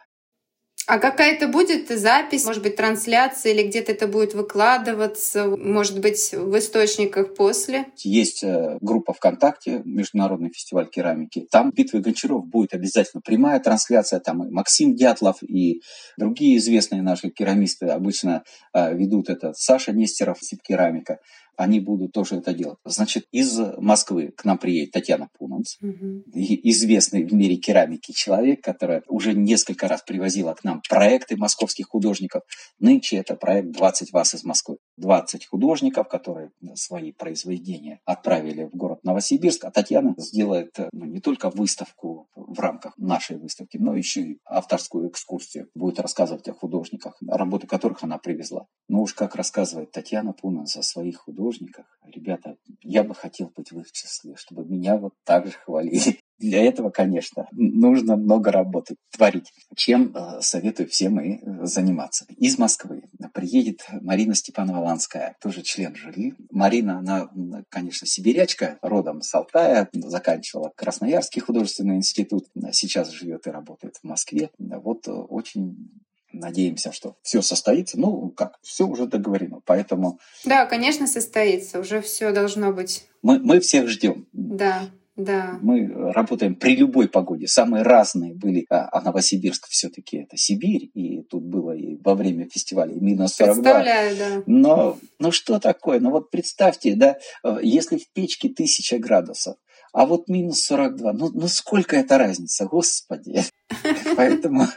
А 0.90 0.98
какая-то 0.98 1.48
будет 1.48 1.88
запись, 1.88 2.46
может 2.46 2.64
быть, 2.64 2.76
трансляция 2.76 3.54
или 3.54 3.68
где-то 3.68 3.92
это 3.92 4.08
будет 4.08 4.34
выкладываться, 4.34 5.46
может 5.46 6.00
быть, 6.00 6.34
в 6.34 6.58
источниках 6.58 7.36
после? 7.36 7.86
Есть 7.98 8.44
э, 8.44 8.80
группа 8.82 9.14
ВКонтакте, 9.14 9.84
Международный 9.86 10.50
фестиваль 10.50 10.88
керамики. 10.88 11.46
Там 11.52 11.70
«Битвы 11.70 12.00
Гончаров» 12.00 12.48
будет 12.48 12.74
обязательно 12.74 13.22
прямая 13.22 13.60
трансляция. 13.60 14.20
Там 14.20 14.44
и 14.44 14.50
Максим 14.50 14.96
Дятлов, 14.96 15.44
и 15.44 15.84
другие 16.18 16.58
известные 16.58 17.04
наши 17.04 17.30
керамисты 17.30 17.86
обычно 17.86 18.42
э, 18.74 18.96
ведут 18.96 19.30
это. 19.30 19.54
Саша 19.56 19.92
Нестеров, 19.92 20.40
Керамика 20.68 21.20
они 21.60 21.82
будут 21.82 22.14
тоже 22.14 22.38
это 22.38 22.54
делать. 22.54 22.78
Значит, 22.86 23.26
из 23.32 23.60
Москвы 23.78 24.32
к 24.36 24.46
нам 24.46 24.58
приедет 24.58 24.92
Татьяна 24.92 25.28
Пунанц, 25.38 25.76
угу. 25.82 26.24
известный 26.34 27.26
в 27.26 27.34
мире 27.34 27.58
керамики 27.58 28.14
человек, 28.14 28.64
которая 28.64 29.04
уже 29.08 29.34
несколько 29.34 29.90
раз 29.90 30.02
привозила 30.02 30.54
к 30.54 30.64
нам 30.64 30.82
проекты 30.88 31.36
московских 31.36 31.88
художников. 31.90 32.44
Нынче 32.80 33.18
это 33.18 33.36
проект 33.36 33.78
«20 33.78 34.08
вас 34.14 34.34
из 34.34 34.46
Москвы». 34.46 34.78
20 34.96 35.48
художников, 35.48 36.08
которые 36.08 36.52
свои 36.76 37.12
произведения 37.12 38.00
отправили 38.06 38.64
в 38.64 38.76
город 38.78 39.00
Новосибирск, 39.04 39.66
а 39.66 39.72
Татьяна 39.72 40.16
сделает 40.18 40.74
ну, 40.94 41.06
не 41.06 41.20
только 41.20 41.50
выставку 41.50 42.30
в 42.36 42.58
рамках 42.60 42.98
нашей 42.98 43.38
выставки, 43.38 43.76
но 43.78 43.96
еще 43.96 44.22
и 44.22 44.40
авторскую 44.46 45.10
экскурсию. 45.10 45.68
Будет 45.76 46.00
рассказывать 46.00 46.48
о 46.48 46.54
художниках, 46.54 47.18
работы 47.28 47.68
которых 47.68 48.04
она 48.04 48.18
привезла. 48.18 48.66
Но 48.88 49.02
уж 49.02 49.14
как 49.14 49.36
рассказывает 49.36 49.92
Татьяна 49.92 50.32
Пунанц 50.32 50.78
о 50.78 50.84
своих 50.84 51.18
художниках, 51.18 51.49
художниках. 51.50 51.86
Ребята, 52.06 52.58
я 52.82 53.04
бы 53.04 53.14
хотел 53.14 53.52
быть 53.56 53.72
в 53.72 53.80
их 53.80 53.92
числе, 53.92 54.36
чтобы 54.36 54.66
меня 54.66 54.98
вот 54.98 55.14
так 55.26 55.48
же 55.48 55.54
хвалили. 55.54 56.20
Для 56.40 56.64
этого, 56.64 56.90
конечно, 56.90 57.48
нужно 57.52 58.16
много 58.16 58.52
работать, 58.52 58.98
творить, 59.12 59.52
чем 59.76 60.16
э, 60.16 60.40
советую 60.40 60.88
всем 60.88 61.20
и 61.20 61.36
э, 61.36 61.66
заниматься. 61.66 62.26
Из 62.38 62.58
Москвы 62.58 63.04
приедет 63.34 63.82
Марина 64.02 64.34
Степанова-Ланская, 64.34 65.36
тоже 65.42 65.64
член 65.64 65.96
жюри. 65.96 66.36
Марина, 66.50 67.00
она, 67.00 67.30
конечно, 67.68 68.08
сибирячка, 68.08 68.80
родом 68.82 69.22
с 69.22 69.36
Алтая, 69.36 69.90
заканчивала 69.92 70.72
Красноярский 70.76 71.42
художественный 71.42 71.98
институт, 71.98 72.46
сейчас 72.72 73.10
живет 73.10 73.46
и 73.46 73.52
работает 73.52 73.98
в 73.98 74.06
Москве. 74.06 74.50
Вот 74.58 75.10
э, 75.10 75.12
очень 75.12 75.99
надеемся, 76.32 76.92
что 76.92 77.16
все 77.22 77.42
состоится. 77.42 78.00
Ну, 78.00 78.30
как, 78.30 78.60
все 78.62 78.86
уже 78.88 79.08
договорено, 79.08 79.62
поэтому... 79.66 80.20
Да, 80.46 80.66
конечно, 80.66 81.08
состоится, 81.08 81.80
уже 81.80 82.02
все 82.02 82.32
должно 82.32 82.72
быть. 82.72 83.06
Мы, 83.22 83.40
мы 83.40 83.60
всех 83.60 83.88
ждем. 83.88 84.28
Да. 84.34 84.90
Да. 85.20 85.60
Мы 85.62 85.86
работаем 86.14 86.56
при 86.56 86.78
любой 86.78 87.10
погоде. 87.10 87.46
Самые 87.46 87.84
разные 87.84 88.34
были. 88.34 88.66
А, 88.70 88.88
а 88.90 89.02
Новосибирск 89.02 89.68
все-таки 89.68 90.20
это 90.20 90.38
Сибирь. 90.38 90.90
И 90.94 91.24
тут 91.24 91.44
было 91.44 91.76
и 91.76 91.98
во 91.98 92.16
время 92.16 92.48
фестиваля 92.50 92.94
минус 92.94 93.34
42. 93.34 93.62
Представляю, 93.62 94.18
да. 94.18 94.44
Но 94.46 94.98
ну 95.20 95.32
что 95.32 95.60
такое? 95.60 96.00
Ну 96.00 96.12
вот 96.12 96.32
представьте, 96.32 96.96
да, 96.96 97.18
э, 97.44 97.58
если 97.62 97.98
в 97.98 98.10
печке 98.14 98.48
тысяча 98.48 98.98
градусов, 98.98 99.58
а 99.92 100.06
вот 100.06 100.30
минус 100.30 100.62
42, 100.62 101.12
ну, 101.12 101.32
ну 101.34 101.48
сколько 101.50 101.98
это 101.98 102.18
разница, 102.18 102.66
господи. 102.66 103.44
Поэтому 104.16 104.68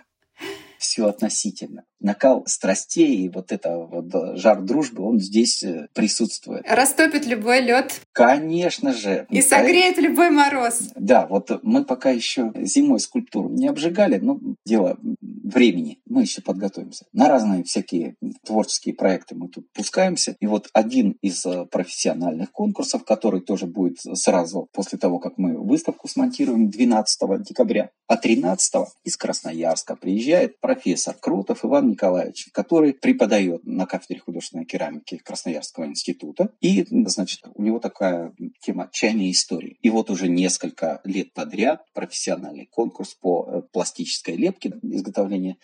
все 0.82 1.06
относительно. 1.06 1.84
Накал 2.02 2.44
страстей 2.46 3.24
и 3.24 3.28
вот 3.28 3.52
это 3.52 3.78
вот 3.78 4.38
жар 4.38 4.60
дружбы, 4.60 5.04
он 5.04 5.20
здесь 5.20 5.62
э, 5.62 5.88
присутствует. 5.94 6.64
Растопит 6.68 7.26
любой 7.26 7.60
лед. 7.60 8.00
Конечно 8.12 8.92
же. 8.92 9.26
И 9.30 9.40
согреет 9.40 9.98
любой 9.98 10.30
мороз. 10.30 10.90
Да, 10.96 11.26
вот 11.26 11.62
мы 11.62 11.84
пока 11.84 12.10
еще 12.10 12.52
зимой 12.56 13.00
скульптуру 13.00 13.48
не 13.48 13.68
обжигали, 13.68 14.18
но 14.18 14.38
дело 14.64 14.98
времени. 15.20 16.00
Мы 16.06 16.22
еще 16.22 16.42
подготовимся. 16.42 17.06
На 17.12 17.28
разные 17.28 17.62
всякие 17.64 18.16
творческие 18.44 18.94
проекты 18.94 19.34
мы 19.34 19.48
тут 19.48 19.70
пускаемся. 19.72 20.36
И 20.40 20.46
вот 20.46 20.68
один 20.72 21.16
из 21.22 21.44
э, 21.46 21.66
профессиональных 21.66 22.50
конкурсов, 22.50 23.04
который 23.04 23.40
тоже 23.40 23.66
будет 23.66 23.98
сразу 24.00 24.68
после 24.72 24.98
того, 24.98 25.18
как 25.18 25.38
мы 25.38 25.56
выставку 25.56 26.08
смонтируем 26.08 26.70
12 26.70 27.42
декабря, 27.42 27.90
а 28.08 28.16
13 28.16 28.74
из 29.04 29.16
Красноярска 29.16 29.96
приезжает 29.96 30.60
профессор 30.60 31.14
Крутов 31.18 31.64
Иван 31.64 31.91
Николаевич, 31.92 32.48
который 32.52 32.94
преподает 32.94 33.64
на 33.64 33.86
кафедре 33.86 34.20
художественной 34.20 34.64
керамики 34.64 35.18
Красноярского 35.18 35.86
института. 35.86 36.50
И, 36.60 36.86
значит, 37.06 37.40
у 37.54 37.62
него 37.62 37.78
такая 37.78 38.34
тема 38.60 38.88
чайной 38.92 39.30
истории. 39.30 39.78
И 39.82 39.90
вот 39.90 40.10
уже 40.10 40.28
несколько 40.28 41.00
лет 41.04 41.32
подряд 41.32 41.84
профессиональный 41.94 42.66
конкурс 42.66 43.14
по 43.14 43.46
э, 43.46 43.62
пластической 43.72 44.36
лепке, 44.36 44.72
изготовления 44.82 45.56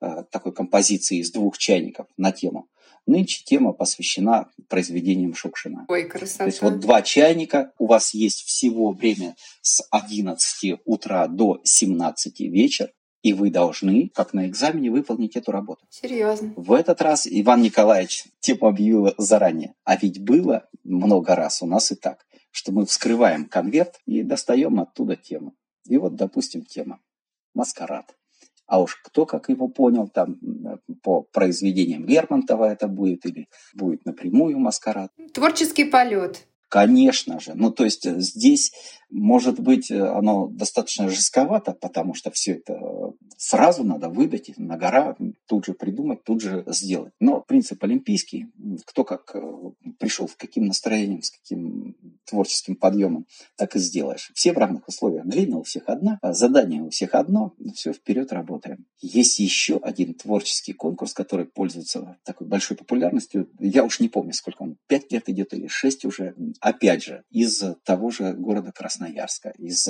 э, 0.00 0.24
такой 0.30 0.52
композиции 0.52 1.18
из 1.18 1.30
двух 1.30 1.58
чайников 1.58 2.06
на 2.16 2.32
тему. 2.32 2.68
Нынче 3.06 3.42
тема 3.44 3.72
посвящена 3.72 4.50
произведениям 4.68 5.32
Шукшина. 5.34 5.86
Ой, 5.88 6.04
красота. 6.04 6.44
То 6.44 6.46
есть 6.46 6.60
вот 6.60 6.80
два 6.80 7.02
чайника, 7.02 7.72
у 7.78 7.86
вас 7.86 8.14
есть 8.14 8.42
всего 8.42 8.90
время 8.90 9.36
с 9.62 9.86
11 9.90 10.80
утра 10.84 11.28
до 11.28 11.60
17 11.62 12.40
вечера, 12.40 12.90
и 13.22 13.32
вы 13.32 13.50
должны, 13.50 14.10
как 14.14 14.34
на 14.34 14.46
экзамене, 14.46 14.90
выполнить 14.90 15.36
эту 15.36 15.52
работу. 15.52 15.84
Серьезно. 15.90 16.52
В 16.56 16.72
этот 16.72 17.00
раз 17.02 17.26
Иван 17.28 17.62
Николаевич 17.62 18.24
тему 18.40 18.68
объявил 18.68 19.14
заранее. 19.18 19.74
А 19.84 19.96
ведь 19.96 20.22
было 20.22 20.68
много 20.84 21.34
раз 21.34 21.62
у 21.62 21.66
нас 21.66 21.90
и 21.92 21.96
так, 21.96 22.24
что 22.50 22.72
мы 22.72 22.86
вскрываем 22.86 23.46
конверт 23.46 24.00
и 24.06 24.22
достаем 24.22 24.80
оттуда 24.80 25.16
тему. 25.16 25.54
И 25.86 25.96
вот, 25.98 26.16
допустим, 26.16 26.64
тема 26.64 27.00
«Маскарад». 27.54 28.14
А 28.66 28.80
уж 28.80 28.96
кто 28.96 29.26
как 29.26 29.48
его 29.48 29.68
понял, 29.68 30.08
там 30.08 30.38
по 31.02 31.22
произведениям 31.22 32.04
Лермонтова 32.04 32.64
это 32.64 32.88
будет 32.88 33.24
или 33.24 33.48
будет 33.74 34.04
напрямую 34.04 34.58
маскарад. 34.58 35.12
Творческий 35.32 35.84
полет. 35.84 36.48
Конечно 36.68 37.38
же. 37.38 37.54
Ну, 37.54 37.70
то 37.70 37.84
есть 37.84 38.06
э, 38.06 38.18
здесь, 38.20 38.72
может 39.08 39.60
быть, 39.60 39.88
э, 39.90 40.00
оно 40.00 40.48
достаточно 40.48 41.08
жестковато, 41.08 41.72
потому 41.72 42.14
что 42.14 42.32
все 42.32 42.54
это 42.54 42.72
э, 42.72 43.12
сразу 43.36 43.84
надо 43.84 44.08
выдать 44.08 44.52
на 44.56 44.76
гора, 44.76 45.16
тут 45.46 45.66
же 45.66 45.74
придумать, 45.74 46.24
тут 46.24 46.42
же 46.42 46.64
сделать. 46.66 47.12
Но 47.20 47.40
принцип 47.40 47.84
олимпийский, 47.84 48.46
кто 48.84 49.04
как 49.04 49.36
пришел, 50.00 50.28
с 50.28 50.34
каким 50.34 50.66
настроением, 50.66 51.22
с 51.22 51.30
каким 51.30 51.94
творческим 52.24 52.74
подъемом, 52.74 53.26
так 53.56 53.76
и 53.76 53.78
сделаешь. 53.78 54.32
Все 54.34 54.52
в 54.52 54.58
равных 54.58 54.88
условиях. 54.88 55.24
Глина 55.24 55.58
у 55.58 55.62
всех 55.62 55.84
одна, 55.86 56.18
а 56.20 56.32
задание 56.32 56.82
у 56.82 56.90
всех 56.90 57.14
одно. 57.14 57.54
Все, 57.74 57.92
вперед 57.92 58.32
работаем. 58.32 58.86
Есть 59.00 59.38
еще 59.38 59.76
один 59.76 60.14
творческий 60.14 60.72
конкурс, 60.72 61.12
который 61.12 61.46
пользуется 61.46 62.18
такой 62.24 62.48
большой 62.48 62.76
популярностью. 62.76 63.48
Я 63.60 63.84
уж 63.84 64.00
не 64.00 64.08
помню, 64.08 64.32
сколько 64.32 64.62
он, 64.62 64.76
пять 64.88 65.12
лет 65.12 65.28
идет 65.28 65.54
или 65.54 65.68
шесть 65.68 66.04
уже 66.04 66.34
опять 66.60 67.04
же, 67.04 67.22
из 67.30 67.62
того 67.84 68.10
же 68.10 68.32
города 68.32 68.72
Красноярска, 68.72 69.52
из 69.58 69.86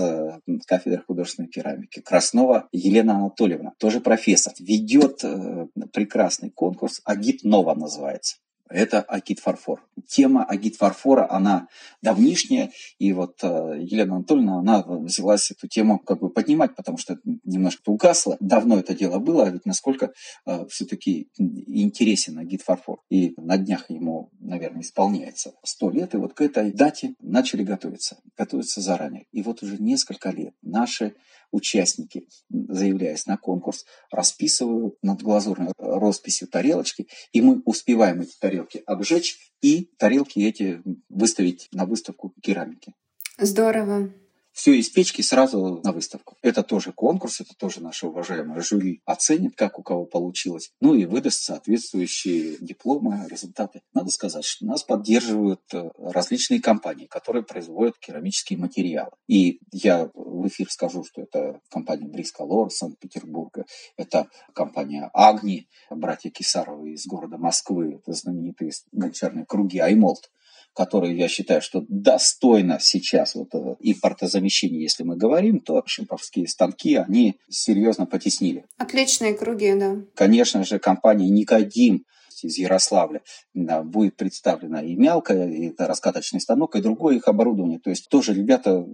кафедры 0.66 1.02
художественной 1.06 1.49
керамики. 1.49 2.00
Краснова 2.00 2.68
Елена 2.73 3.16
Анатольевна, 3.16 3.73
тоже 3.78 4.00
профессор, 4.00 4.52
ведет 4.58 5.25
э, 5.25 5.66
прекрасный 5.92 6.50
конкурс 6.50 7.00
«Агит 7.04 7.44
Нова» 7.44 7.75
называется 7.75 8.37
это 8.68 9.02
Агит 9.02 9.40
Фарфор. 9.40 9.82
Тема 10.06 10.44
Агит 10.44 10.76
Фарфора, 10.76 11.30
она 11.30 11.68
давнишняя, 12.02 12.70
и 12.99 13.12
вот 13.12 13.38
э, 13.42 13.78
Елена 13.80 14.16
Анатольевна, 14.16 14.58
она 14.58 14.82
взялась 14.82 15.50
эту 15.50 15.68
тему 15.68 15.99
как 15.99 16.20
бы 16.20 16.30
поднимать, 16.30 16.75
потому 16.75 16.99
что 16.99 17.18
немножко 17.44 17.90
угасло. 17.90 18.37
Давно 18.40 18.78
это 18.78 18.94
дело 18.94 19.18
было, 19.18 19.46
а 19.46 19.50
ведь 19.50 19.66
насколько 19.66 20.12
э, 20.46 20.66
все-таки 20.68 21.28
интересен 21.37 22.38
Агит 22.38 22.62
Фарфор. 22.62 23.00
И 23.11 23.35
на 23.37 23.56
днях 23.56 23.90
ему, 23.90 24.30
наверное, 24.40 24.82
исполняется 24.82 25.52
сто 25.64 25.90
лет, 25.90 26.14
и 26.14 26.18
вот 26.18 26.35
к 26.35 26.40
этой 26.40 26.73
дате 26.73 27.14
начали 27.20 27.62
готовиться, 27.62 28.18
готовиться 28.37 28.80
заранее. 28.80 29.26
И 29.32 29.42
вот 29.42 29.62
уже 29.62 29.76
несколько 29.78 30.30
лет 30.30 30.54
наши 30.62 31.14
участники, 31.50 32.26
заявляясь 32.50 33.26
на 33.26 33.36
конкурс, 33.36 33.84
расписывают 34.10 34.94
над 35.02 35.22
глазурной 35.22 35.72
росписью 35.78 36.48
тарелочки, 36.48 37.06
и 37.32 37.40
мы 37.40 37.62
успеваем 37.64 38.20
эти 38.20 38.36
тарелки 38.38 38.82
обжечь 38.86 39.36
и 39.62 39.90
тарелки 39.98 40.40
эти 40.40 40.82
выставить 41.08 41.68
на 41.72 41.86
выставку 41.86 42.34
керамики. 42.42 42.92
Здорово 43.38 44.12
все 44.56 44.72
из 44.72 44.88
печки 44.88 45.20
сразу 45.20 45.82
на 45.84 45.92
выставку. 45.92 46.38
Это 46.40 46.62
тоже 46.62 46.90
конкурс, 46.90 47.42
это 47.42 47.54
тоже 47.54 47.82
наше 47.82 48.06
уважаемое 48.06 48.62
жюри 48.62 49.02
оценит, 49.04 49.54
как 49.54 49.78
у 49.78 49.82
кого 49.82 50.06
получилось, 50.06 50.70
ну 50.80 50.94
и 50.94 51.04
выдаст 51.04 51.42
соответствующие 51.42 52.56
дипломы, 52.58 53.26
результаты. 53.28 53.82
Надо 53.92 54.10
сказать, 54.10 54.46
что 54.46 54.64
нас 54.64 54.82
поддерживают 54.82 55.60
э, 55.75 55.90
различные 55.98 56.62
компании, 56.62 57.04
которые 57.04 57.42
производят 57.42 57.98
керамические 57.98 58.58
материалы. 58.58 59.10
И 59.28 59.60
я 59.72 60.10
в 60.14 60.48
эфир 60.48 60.70
скажу, 60.70 61.04
что 61.04 61.20
это 61.20 61.60
компания 61.68 62.08
Брискалор 62.08 62.70
Санкт-Петербурга, 62.70 63.66
это 63.98 64.26
компания 64.54 65.10
Агни, 65.12 65.68
братья 65.90 66.30
Кисаровы 66.30 66.94
из 66.94 67.06
города 67.06 67.36
Москвы, 67.36 67.96
это 67.96 68.14
знаменитые 68.14 68.72
гончарные 68.90 69.44
круги 69.44 69.80
Аймолт 69.80 70.30
которые 70.76 71.16
я 71.16 71.26
считаю, 71.26 71.62
что 71.62 71.85
достойно 71.88 72.78
сейчас 72.80 73.35
вот 73.35 73.49
импортозамещения, 73.80 74.80
если 74.80 75.04
мы 75.04 75.16
говорим, 75.16 75.61
то 75.61 75.83
шимповские 75.87 76.47
станки, 76.47 76.97
они 76.97 77.38
серьезно 77.49 78.04
потеснили. 78.04 78.66
Отличные 78.76 79.33
круги, 79.35 79.73
да. 79.75 79.97
Конечно 80.14 80.64
же, 80.64 80.78
компания 80.78 81.30
Никодим 81.30 82.04
из 82.45 82.59
Ярославля 82.59 83.23
будет 83.55 84.16
представлена 84.16 84.83
и 84.83 84.95
мялка, 84.95 85.35
и 85.35 85.69
это 85.69 85.87
раскаточный 85.87 86.40
станок, 86.40 86.76
и 86.76 86.83
другое 86.83 87.16
их 87.16 87.28
оборудование. 87.28 87.78
То 87.78 87.90
есть 87.90 88.09
тоже 88.09 88.35
ребята 88.35 88.87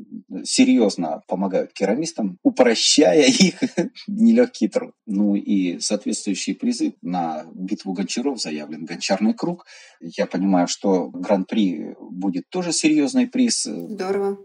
серьезно 0.45 1.23
помогают 1.29 1.73
керамистам, 1.73 2.39
упрощая 2.43 3.27
их 3.27 3.61
нелегкий 4.07 4.69
труд. 4.69 4.93
Ну 5.07 5.35
и 5.35 5.79
соответствующие 5.79 6.57
призы 6.57 6.95
на 7.03 7.45
битву 7.55 7.93
гончаров 7.93 8.41
заявлен 8.41 8.85
гончарный 8.85 9.35
круг. 9.35 9.67
Я 10.01 10.27
понимаю, 10.27 10.69
что 10.69 11.09
гран-при 11.09 11.97
будет 12.01 12.49
тоже 12.51 12.73
серьезный 12.73 13.27
приз. 13.27 13.65
Здорово 13.65 14.39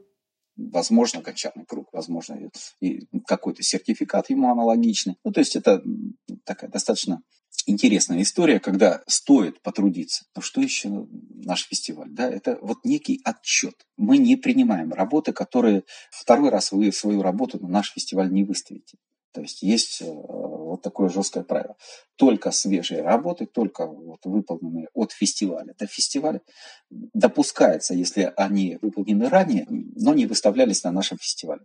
возможно, 0.57 1.21
гончарный 1.21 1.65
круг, 1.65 1.87
возможно, 1.93 2.49
и 2.81 3.07
какой-то 3.27 3.63
сертификат 3.63 4.29
ему 4.29 4.49
аналогичный. 4.49 5.15
Ну, 5.23 5.31
то 5.31 5.39
есть 5.39 5.55
это 5.55 5.83
такая 6.43 6.69
достаточно 6.69 7.21
интересная 7.65 8.21
история, 8.21 8.59
когда 8.59 9.01
стоит 9.07 9.61
потрудиться. 9.61 10.25
Но 10.35 10.41
что 10.41 10.61
еще 10.61 11.07
наш 11.33 11.65
фестиваль? 11.67 12.09
Да, 12.09 12.29
это 12.29 12.57
вот 12.61 12.79
некий 12.83 13.21
отчет. 13.23 13.75
Мы 13.97 14.17
не 14.17 14.35
принимаем 14.35 14.93
работы, 14.93 15.33
которые 15.33 15.83
второй 16.11 16.49
раз 16.49 16.71
вы 16.71 16.91
свою 16.91 17.21
работу 17.21 17.59
на 17.59 17.67
наш 17.67 17.91
фестиваль 17.91 18.31
не 18.31 18.43
выставите. 18.43 18.97
То 19.33 19.41
есть 19.41 19.61
есть 19.61 20.01
э, 20.01 20.05
вот 20.05 20.81
такое 20.81 21.09
жесткое 21.09 21.43
правило. 21.43 21.75
Только 22.15 22.51
свежие 22.51 23.03
работы, 23.03 23.45
только 23.45 23.85
вот 23.85 24.19
выполненные 24.25 24.87
от 24.93 25.11
фестиваля 25.11 25.75
до 25.77 25.85
фестиваля 25.85 26.41
допускается, 26.89 27.93
если 27.93 28.33
они 28.35 28.79
выполнены 28.81 29.29
ранее, 29.29 29.67
но 29.69 30.13
не 30.13 30.25
выставлялись 30.25 30.83
на 30.83 30.91
нашем 30.91 31.19
фестивале. 31.19 31.61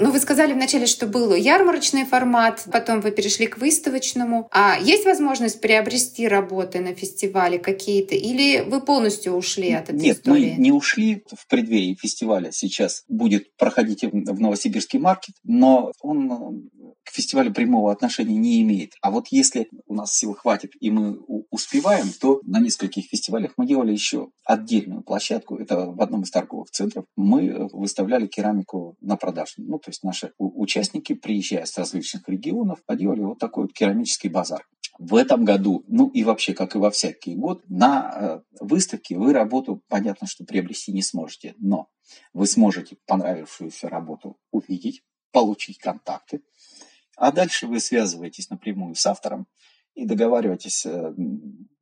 Ну, 0.00 0.10
вы 0.12 0.18
сказали 0.18 0.54
вначале, 0.54 0.86
что 0.86 1.06
был 1.06 1.34
ярмарочный 1.34 2.06
формат, 2.06 2.64
потом 2.72 3.02
вы 3.02 3.10
перешли 3.10 3.46
к 3.46 3.58
выставочному. 3.58 4.48
А 4.50 4.78
есть 4.80 5.04
возможность 5.04 5.60
приобрести 5.60 6.26
работы 6.26 6.80
на 6.80 6.94
фестивале 6.94 7.58
какие-то? 7.58 8.14
Или 8.14 8.60
вы 8.60 8.80
полностью 8.80 9.34
ушли 9.34 9.70
от 9.72 9.90
этой 9.90 10.00
Нет, 10.00 10.16
истории? 10.18 10.40
Нет, 10.40 10.56
мы 10.56 10.64
не 10.64 10.72
ушли. 10.72 11.22
В 11.30 11.46
преддверии 11.46 11.98
фестиваля 12.00 12.50
сейчас 12.50 13.04
будет 13.08 13.54
проходить 13.56 14.02
в 14.02 14.40
Новосибирский 14.40 14.98
маркет, 14.98 15.34
но 15.44 15.92
он 16.00 16.70
к 17.04 17.10
фестивалю 17.10 17.52
прямого 17.52 17.92
отношения 17.92 18.36
не 18.36 18.62
имеет. 18.62 18.94
А 19.02 19.10
вот 19.10 19.26
если 19.30 19.68
у 19.86 19.94
нас 19.94 20.14
сил 20.14 20.32
хватит 20.32 20.72
и 20.80 20.90
мы 20.90 21.18
успеваем, 21.50 22.08
то 22.20 22.40
на 22.44 22.60
нескольких 22.60 23.04
фестивалях 23.04 23.52
мы 23.58 23.66
делали 23.66 23.92
еще 23.92 24.28
отдельную 24.44 25.02
площадку. 25.02 25.56
Это 25.56 25.86
в 25.86 26.00
одном 26.00 26.22
из 26.22 26.30
торговых 26.30 26.70
центров. 26.70 27.04
Мы 27.16 27.68
выставляли 27.72 28.26
керамику 28.26 28.96
на 29.00 29.16
продажу. 29.16 29.54
Ну, 29.58 29.78
то 29.78 29.89
есть 29.90 30.02
наши 30.02 30.32
участники, 30.38 31.14
приезжая 31.14 31.64
с 31.64 31.76
различных 31.76 32.28
регионов, 32.28 32.82
поделали 32.84 33.20
вот 33.20 33.38
такой 33.38 33.64
вот 33.64 33.72
керамический 33.72 34.30
базар. 34.30 34.66
В 34.98 35.14
этом 35.14 35.44
году, 35.44 35.84
ну 35.88 36.08
и 36.08 36.24
вообще, 36.24 36.52
как 36.52 36.74
и 36.74 36.78
во 36.78 36.90
всякий 36.90 37.34
год, 37.34 37.62
на 37.68 38.12
э, 38.14 38.40
выставке 38.60 39.16
вы 39.16 39.32
работу, 39.32 39.82
понятно, 39.88 40.26
что 40.26 40.44
приобрести 40.44 40.92
не 40.92 41.02
сможете, 41.02 41.54
но 41.58 41.88
вы 42.34 42.46
сможете 42.46 42.96
понравившуюся 43.06 43.88
работу 43.88 44.36
увидеть, 44.50 45.02
получить 45.32 45.78
контакты, 45.78 46.42
а 47.16 47.32
дальше 47.32 47.66
вы 47.66 47.80
связываетесь 47.80 48.50
напрямую 48.50 48.94
с 48.94 49.06
автором 49.06 49.46
и 49.94 50.04
договариваетесь. 50.06 50.86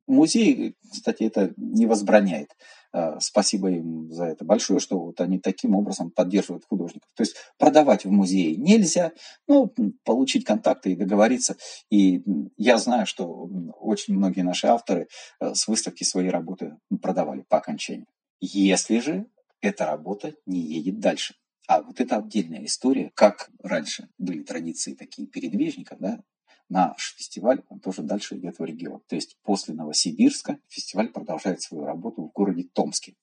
Музей, 0.09 0.75
кстати, 0.91 1.23
это 1.23 1.53
не 1.55 1.85
возбраняет. 1.85 2.55
Э, 2.91 3.17
спасибо 3.19 3.69
им 3.69 4.11
за 4.11 4.25
это 4.25 4.43
большое, 4.43 4.79
что 4.79 4.99
вот 4.99 5.21
они 5.21 5.39
таким 5.39 5.75
образом 5.75 6.09
поддерживают 6.09 6.65
художников. 6.65 7.09
То 7.15 7.21
есть 7.21 7.35
продавать 7.57 8.05
в 8.05 8.11
музее 8.11 8.55
нельзя, 8.55 9.11
но 9.47 9.71
получить 10.03 10.45
контакты 10.45 10.91
и 10.91 10.95
договориться. 10.95 11.57
И 11.91 12.23
я 12.57 12.77
знаю, 12.79 13.05
что 13.05 13.49
очень 13.79 14.15
многие 14.15 14.41
наши 14.41 14.67
авторы 14.67 15.07
э, 15.39 15.53
с 15.53 15.67
выставки 15.67 16.03
свои 16.03 16.29
работы 16.29 16.77
продавали 17.01 17.45
по 17.47 17.57
окончании. 17.57 18.07
Если 18.41 18.99
же 18.99 19.27
эта 19.61 19.85
работа 19.85 20.33
не 20.45 20.59
едет 20.59 20.99
дальше. 20.99 21.35
А 21.67 21.83
вот 21.83 21.99
это 21.99 22.17
отдельная 22.17 22.65
история, 22.65 23.11
как 23.13 23.51
раньше 23.61 24.09
были 24.17 24.41
традиции 24.41 24.95
такие 24.95 25.27
передвижников, 25.27 25.99
да, 25.99 26.23
наш 26.69 27.15
фестиваль, 27.17 27.63
он 27.69 27.79
тоже 27.79 28.03
дальше 28.03 28.37
идет 28.37 28.59
в 28.59 28.63
регион. 28.63 29.01
То 29.07 29.15
есть 29.15 29.37
после 29.43 29.73
Новосибирска 29.73 30.59
фестиваль 30.67 31.09
продолжает 31.09 31.61
свою 31.61 31.85
работу 31.85 32.23
в 32.23 32.31
городе 32.31 32.67
Томске. 32.73 33.15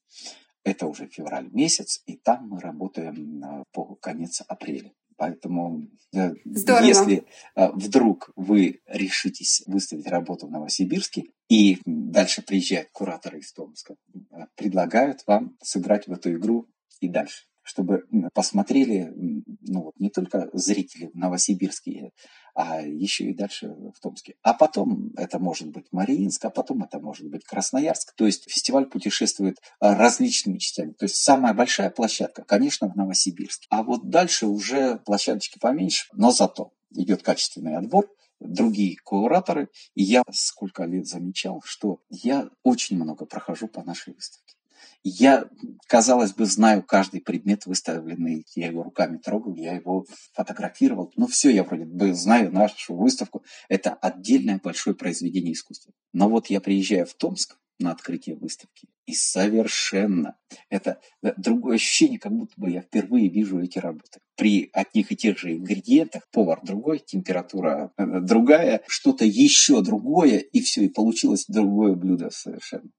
Это 0.65 0.87
уже 0.87 1.07
февраль 1.07 1.49
месяц, 1.53 2.03
и 2.07 2.17
там 2.17 2.49
мы 2.49 2.61
работаем 2.61 3.45
а, 3.45 3.65
по 3.73 3.95
конец 3.95 4.43
апреля. 4.49 4.93
Поэтому 5.17 5.89
э, 6.15 6.35
Здорово. 6.45 6.85
если 6.85 7.25
э, 7.55 7.71
вдруг 7.73 8.31
вы 8.37 8.83
решитесь 8.87 9.63
выставить 9.67 10.09
работу 10.09 10.47
в 10.47 10.51
Новосибирске, 10.51 11.25
и 11.49 11.79
дальше 11.87 12.43
приезжают 12.43 12.91
кураторы 12.93 13.39
из 13.39 13.53
Томска, 13.53 13.95
э, 14.15 14.47
предлагают 14.57 15.23
вам 15.27 15.57
сыграть 15.63 16.07
в 16.07 16.13
эту 16.13 16.33
игру 16.33 16.69
и 17.01 17.09
дальше 17.09 17.47
чтобы 17.67 18.05
посмотрели 18.33 19.13
ну, 19.17 19.83
вот, 19.83 19.99
не 19.99 20.09
только 20.09 20.49
зрители 20.53 21.11
в 21.13 21.17
Новосибирске, 21.17 22.13
а 22.57 22.81
еще 22.81 23.25
и 23.25 23.35
дальше 23.35 23.69
в 23.95 24.01
Томске. 24.01 24.35
А 24.43 24.55
потом 24.55 25.13
это 25.19 25.39
может 25.39 25.69
быть 25.69 25.85
Мариинск, 25.93 26.43
а 26.47 26.51
потом 26.51 26.83
это 26.83 26.99
может 26.99 27.29
быть 27.29 27.45
Красноярск. 27.45 28.15
То 28.15 28.25
есть 28.25 28.51
фестиваль 28.51 28.87
путешествует 28.87 29.59
а, 29.79 29.95
различными 29.95 30.57
частями. 30.57 30.93
То 30.93 31.05
есть 31.05 31.17
самая 31.17 31.53
большая 31.53 31.91
площадка, 31.91 32.45
конечно, 32.45 32.89
в 32.89 32.97
Новосибирске. 32.97 33.67
А 33.69 33.83
вот 33.83 34.09
дальше 34.09 34.47
уже 34.47 34.97
площадочки 34.97 35.59
поменьше, 35.59 36.07
но 36.15 36.31
зато 36.31 36.73
идет 36.95 37.23
качественный 37.23 37.77
отбор, 37.77 38.09
другие 38.41 38.97
кураторы. 39.05 39.69
И 39.95 40.03
я 40.03 40.23
сколько 40.33 40.85
лет 40.85 41.07
замечал, 41.07 41.61
что 41.63 42.01
я 42.09 42.49
очень 42.63 42.97
много 42.97 43.27
прохожу 43.27 43.69
по 43.69 43.83
нашей 43.83 44.15
выставке. 44.15 44.57
Я, 45.03 45.49
казалось 45.87 46.33
бы, 46.33 46.47
знаю 46.47 46.83
каждый 46.83 47.21
предмет 47.21 47.67
выставленный. 47.67 48.45
Я 48.55 48.69
его 48.69 48.83
руками 48.83 49.19
трогал, 49.19 49.55
я 49.55 49.75
его 49.75 50.07
фотографировал. 50.33 51.13
Ну, 51.17 51.27
все, 51.27 51.51
я 51.51 51.63
вроде 51.63 51.85
бы 51.85 52.13
знаю 52.15 52.53
нашу 52.53 52.95
выставку. 52.95 53.45
Это 53.69 53.95
отдельное 53.95 54.61
большое 54.63 54.97
произведение 54.97 55.53
искусства. 55.53 55.93
Но 56.13 56.29
вот 56.29 56.49
я 56.49 56.61
приезжаю 56.61 57.07
в 57.07 57.15
Томск 57.15 57.57
на 57.79 57.91
открытие 57.93 58.37
выставки. 58.37 58.89
И 59.07 59.15
совершенно 59.15 60.37
это 60.69 60.99
э, 61.23 61.33
другое 61.37 61.77
ощущение, 61.77 62.19
как 62.19 62.33
будто 62.33 62.55
бы 62.57 62.71
я 62.71 62.83
впервые 62.83 63.29
вижу 63.29 63.61
эти 63.61 63.79
работы. 63.79 64.21
При 64.37 64.71
одних 64.73 65.13
и 65.13 65.17
тех 65.17 65.39
же 65.39 65.53
ингредиентах, 65.53 66.29
повар 66.33 66.61
другой, 66.63 66.99
температура 66.99 67.93
э, 67.97 68.21
другая, 68.21 68.83
что-то 68.89 69.25
еще 69.25 69.83
другое, 69.83 70.39
и 70.39 70.61
все, 70.61 70.85
и 70.85 70.89
получилось 70.89 71.45
другое 71.47 71.95
блюдо 71.95 72.31
совершенно. 72.31 72.91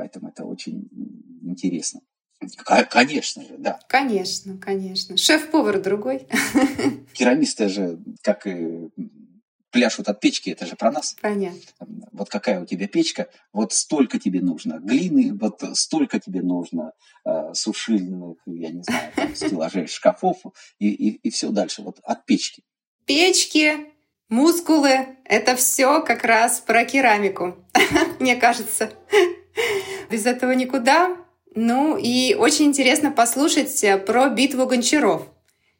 Поэтому 0.00 0.30
это 0.30 0.46
очень 0.46 0.88
интересно. 1.42 2.00
Конечно 2.88 3.42
же, 3.44 3.58
да. 3.58 3.78
Конечно, 3.86 4.56
конечно. 4.56 5.18
Шеф-повар 5.18 5.78
другой. 5.78 6.26
Керамисты 7.12 7.68
же, 7.68 7.98
как 8.22 8.46
и 8.46 8.88
пляшут 9.70 10.08
от 10.08 10.18
печки, 10.18 10.48
это 10.48 10.64
же 10.64 10.74
про 10.74 10.90
нас. 10.90 11.18
Понятно. 11.20 11.60
Вот 12.12 12.30
какая 12.30 12.62
у 12.62 12.64
тебя 12.64 12.88
печка, 12.88 13.28
вот 13.52 13.74
столько 13.74 14.18
тебе 14.18 14.40
нужно 14.40 14.78
глины, 14.78 15.36
вот 15.38 15.62
столько 15.74 16.18
тебе 16.18 16.40
нужно 16.40 16.92
э, 17.26 17.52
сушильных, 17.52 18.38
я 18.46 18.70
не 18.70 18.82
знаю, 18.82 19.12
там, 19.14 19.34
стеллажей, 19.34 19.86
шкафов 19.86 20.38
и, 20.78 20.88
и, 20.88 21.10
и 21.16 21.28
все 21.28 21.50
дальше, 21.50 21.82
вот 21.82 22.00
от 22.04 22.24
печки. 22.24 22.62
Печки, 23.04 23.92
мускулы— 24.30 25.06
это 25.24 25.54
все 25.56 26.00
как 26.00 26.24
раз 26.24 26.60
про 26.60 26.84
керамику, 26.84 27.56
мне 28.18 28.36
кажется. 28.36 28.90
Без 30.10 30.24
этого 30.24 30.52
никуда. 30.52 31.16
Ну 31.54 31.98
и 31.98 32.34
очень 32.34 32.66
интересно 32.66 33.10
послушать 33.10 33.84
про 34.06 34.28
битву 34.30 34.66
гончаров. 34.66 35.26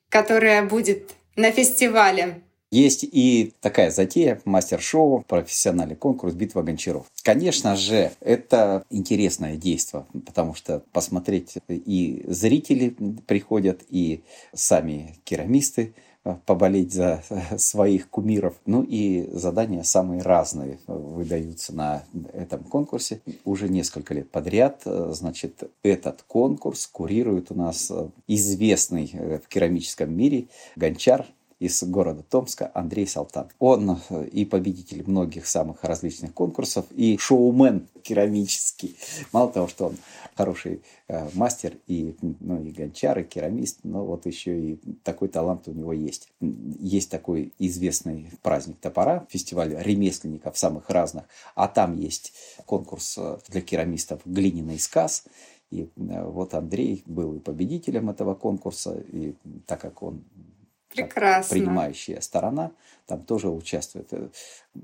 которая 0.09 0.65
будет 0.65 1.13
на 1.37 1.53
фестивале. 1.53 2.43
Есть 2.71 3.03
и 3.03 3.53
такая 3.61 3.91
затея, 3.91 4.41
мастер-шоу, 4.45 5.25
профессиональный 5.27 5.97
конкурс 5.97 6.35
«Битва 6.35 6.63
гончаров». 6.63 7.07
Конечно 7.25 7.75
же, 7.75 8.13
это 8.21 8.85
интересное 8.91 9.57
действие, 9.57 10.07
потому 10.25 10.55
что 10.55 10.85
посмотреть 10.93 11.55
и 11.69 12.23
зрители 12.29 12.95
приходят, 13.27 13.83
и 13.89 14.23
сами 14.55 15.17
керамисты 15.25 15.95
э, 15.97 16.10
поболеть 16.47 16.93
за 16.93 17.23
своих 17.57 18.09
кумиров. 18.09 18.55
Ну 18.67 18.83
и 18.83 19.29
задания 19.33 19.83
самые 19.83 20.23
разные 20.23 20.79
выдаются 20.87 21.75
на 21.75 22.05
этом 22.33 22.65
конкурсе. 22.65 23.21
Уже 23.45 23.69
несколько 23.69 24.15
лет 24.15 24.31
подряд, 24.31 24.83
э, 24.85 25.11
значит, 25.13 25.71
этот 25.83 26.23
конкурс 26.23 26.87
курирует 26.87 27.51
у 27.51 27.55
нас 27.55 27.91
э, 27.91 28.09
известный 28.27 29.11
в 29.43 29.49
керамическом 29.49 30.15
мире 30.15 30.49
гончар 30.77 31.27
из 31.61 31.83
города 31.85 32.23
Томска 32.23 32.71
Андрей 32.75 33.07
Салтан. 33.07 33.51
Он 33.59 33.99
э, 34.09 34.27
и 34.29 34.45
победитель 34.45 35.05
многих 35.07 35.47
самых 35.47 35.85
различных 35.85 36.33
конкурсов, 36.33 36.87
и 36.91 37.19
шоумен 37.19 37.87
керамический. 38.03 38.97
Мало 39.31 39.53
того, 39.53 39.69
что 39.69 39.89
он 39.89 39.97
хороший 40.35 40.83
э, 41.07 41.29
мастер 41.35 41.75
и, 41.87 42.17
ну, 42.41 42.65
и 42.65 42.71
гончар, 42.71 43.19
и 43.19 43.25
керамист, 43.25 43.81
но 43.83 44.05
вот 44.05 44.25
еще 44.25 44.59
и 44.59 44.81
такой 45.05 45.29
талант 45.29 45.69
у 45.69 45.73
него 45.73 45.93
есть. 45.93 46.33
Есть 46.41 47.11
такой 47.11 47.53
известный 47.59 48.31
праздник 48.43 48.79
топора, 48.81 49.27
фестиваль 49.29 49.77
ремесленников 49.79 50.57
самых 50.57 50.89
разных, 50.89 51.25
а 51.55 51.69
там 51.69 51.99
есть 51.99 52.33
конкурс 52.65 53.19
э, 53.19 53.39
для 53.49 53.61
керамистов 53.61 54.23
«Глиняный 54.25 54.79
сказ», 54.79 55.25
и 55.71 55.89
вот 55.95 56.55
Андрей 56.55 57.05
был 57.07 57.35
и 57.35 57.39
победителем 57.39 58.11
этого 58.11 58.35
конкурса, 58.35 59.05
и 59.13 59.35
так 59.67 59.81
как 59.81 60.03
он 60.03 60.25
Прекрасно. 61.05 61.55
принимающая 61.57 62.21
сторона 62.21 62.71
там 63.11 63.23
тоже 63.23 63.49
участвует. 63.49 64.07
Э, 64.13 64.29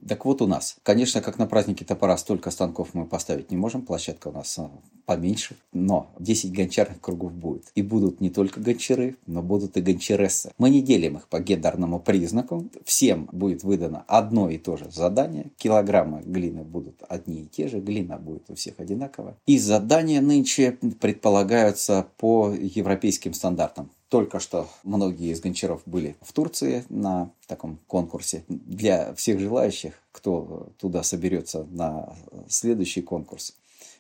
так 0.08 0.24
вот 0.24 0.42
у 0.42 0.48
нас, 0.48 0.76
конечно, 0.82 1.22
как 1.22 1.38
на 1.38 1.46
празднике 1.46 1.84
топора 1.84 2.16
столько 2.18 2.50
станков 2.50 2.92
мы 2.92 3.06
поставить 3.06 3.52
не 3.52 3.56
можем, 3.56 3.82
площадка 3.82 4.28
у 4.28 4.32
нас 4.32 4.58
э, 4.58 4.68
поменьше, 5.04 5.54
но 5.72 6.10
10 6.18 6.52
гончарных 6.52 7.00
кругов 7.00 7.32
будет. 7.32 7.70
И 7.76 7.82
будут 7.82 8.20
не 8.20 8.30
только 8.30 8.58
гончары, 8.60 9.16
но 9.26 9.42
будут 9.42 9.76
и 9.76 9.80
гончарессы. 9.80 10.50
Мы 10.58 10.70
не 10.70 10.82
делим 10.82 11.18
их 11.18 11.28
по 11.28 11.38
гендерному 11.38 12.00
признаку, 12.00 12.68
всем 12.84 13.28
будет 13.30 13.62
выдано 13.62 14.04
одно 14.08 14.50
и 14.50 14.58
то 14.58 14.76
же 14.76 14.90
задание, 14.90 15.52
килограммы 15.56 16.22
глины 16.22 16.64
будут 16.64 17.02
одни 17.08 17.42
и 17.42 17.46
те 17.46 17.68
же, 17.68 17.78
глина 17.78 18.18
будет 18.18 18.50
у 18.50 18.56
всех 18.56 18.80
одинаковая. 18.80 19.36
И 19.46 19.56
задания 19.56 20.20
нынче 20.20 20.72
предполагаются 21.00 22.08
по 22.16 22.50
европейским 22.50 23.34
стандартам. 23.34 23.90
Только 24.08 24.38
что 24.38 24.68
многие 24.84 25.32
из 25.32 25.40
гончаров 25.40 25.82
были 25.84 26.16
в 26.20 26.32
Турции 26.32 26.84
на 26.88 27.30
таком 27.46 27.78
конкурсе. 27.86 28.44
Для 28.48 29.14
всех 29.14 29.40
желающих, 29.40 29.94
кто 30.12 30.72
туда 30.78 31.02
соберется 31.02 31.64
на 31.64 32.16
следующий 32.48 33.02
конкурс, 33.02 33.54